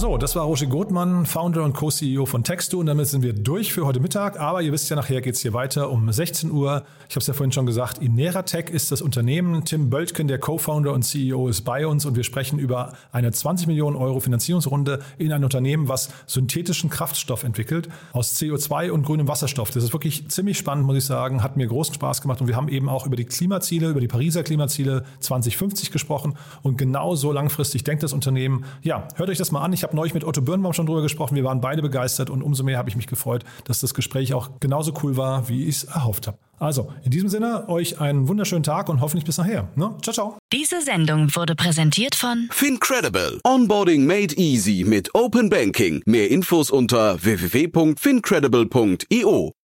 So, 0.00 0.16
das 0.16 0.36
war 0.36 0.44
Roger 0.44 0.66
Gothmann, 0.66 1.26
Founder 1.26 1.64
und 1.64 1.72
Co-CEO 1.72 2.24
von 2.24 2.44
Textu 2.44 2.78
und 2.78 2.86
damit 2.86 3.08
sind 3.08 3.22
wir 3.22 3.32
durch 3.32 3.72
für 3.72 3.84
heute 3.84 3.98
Mittag. 3.98 4.38
Aber 4.38 4.62
ihr 4.62 4.70
wisst 4.70 4.88
ja, 4.90 4.94
nachher 4.94 5.20
geht 5.20 5.34
es 5.34 5.40
hier 5.40 5.54
weiter 5.54 5.90
um 5.90 6.12
16 6.12 6.52
Uhr. 6.52 6.84
Ich 7.08 7.16
habe 7.16 7.20
es 7.22 7.26
ja 7.26 7.34
vorhin 7.34 7.50
schon 7.50 7.66
gesagt, 7.66 7.98
Ineratech 7.98 8.70
ist 8.70 8.92
das 8.92 9.02
Unternehmen. 9.02 9.64
Tim 9.64 9.90
Böltgen, 9.90 10.28
der 10.28 10.38
Co-Founder 10.38 10.92
und 10.92 11.02
CEO, 11.02 11.48
ist 11.48 11.62
bei 11.62 11.84
uns 11.84 12.06
und 12.06 12.14
wir 12.14 12.22
sprechen 12.22 12.60
über 12.60 12.92
eine 13.10 13.32
20 13.32 13.66
Millionen 13.66 13.96
Euro 13.96 14.20
Finanzierungsrunde 14.20 15.00
in 15.18 15.32
ein 15.32 15.42
Unternehmen, 15.42 15.88
was 15.88 16.10
synthetischen 16.28 16.90
Kraftstoff 16.90 17.42
entwickelt 17.42 17.88
aus 18.12 18.36
CO2 18.36 18.92
und 18.92 19.04
grünem 19.04 19.26
Wasserstoff. 19.26 19.72
Das 19.72 19.82
ist 19.82 19.92
wirklich 19.92 20.28
ziemlich 20.28 20.58
spannend, 20.58 20.86
muss 20.86 20.96
ich 20.96 21.06
sagen. 21.06 21.42
Hat 21.42 21.56
mir 21.56 21.66
großen 21.66 21.94
Spaß 21.94 22.22
gemacht 22.22 22.40
und 22.40 22.46
wir 22.46 22.54
haben 22.54 22.68
eben 22.68 22.88
auch 22.88 23.04
über 23.04 23.16
die 23.16 23.24
Klimaziele, 23.24 23.88
über 23.88 24.00
die 24.00 24.06
Pariser 24.06 24.44
Klimaziele 24.44 25.02
2050 25.18 25.90
gesprochen 25.90 26.34
und 26.62 26.78
genau 26.78 27.16
so 27.16 27.32
langfristig 27.32 27.82
denkt 27.82 28.04
das 28.04 28.12
Unternehmen. 28.12 28.64
Ja, 28.82 29.08
hört 29.16 29.28
euch 29.28 29.38
das 29.38 29.50
mal 29.50 29.62
an. 29.62 29.72
Ich 29.72 29.87
habe 29.88 29.96
neulich 29.96 30.14
mit 30.14 30.24
Otto 30.24 30.40
Birnbaum 30.42 30.74
schon 30.74 30.86
drüber 30.86 31.02
gesprochen. 31.02 31.34
Wir 31.34 31.42
waren 31.44 31.60
beide 31.60 31.82
begeistert 31.82 32.30
und 32.30 32.42
umso 32.42 32.62
mehr 32.62 32.78
habe 32.78 32.88
ich 32.88 32.96
mich 32.96 33.06
gefreut, 33.06 33.44
dass 33.64 33.80
das 33.80 33.92
Gespräch 33.94 34.34
auch 34.34 34.50
genauso 34.60 34.92
cool 35.02 35.16
war, 35.16 35.48
wie 35.48 35.64
ich 35.64 35.76
es 35.76 35.84
erhofft 35.84 36.26
habe. 36.26 36.36
Also, 36.58 36.92
in 37.04 37.12
diesem 37.12 37.28
Sinne, 37.28 37.68
euch 37.68 38.00
einen 38.00 38.26
wunderschönen 38.28 38.64
Tag 38.64 38.88
und 38.88 39.00
hoffentlich 39.00 39.24
bis 39.24 39.38
nachher. 39.38 39.68
Ne? 39.76 39.94
Ciao, 40.02 40.12
ciao. 40.12 40.36
Diese 40.52 40.82
Sendung 40.82 41.32
wurde 41.34 41.54
präsentiert 41.54 42.16
von 42.16 42.48
Fincredible. 42.50 43.38
Onboarding 43.44 44.06
made 44.06 44.34
easy 44.36 44.84
mit 44.86 45.14
Open 45.14 45.50
Banking. 45.50 46.02
Mehr 46.04 46.30
Infos 46.30 46.70
unter 46.70 47.22
www.fincredible.io. 47.22 49.57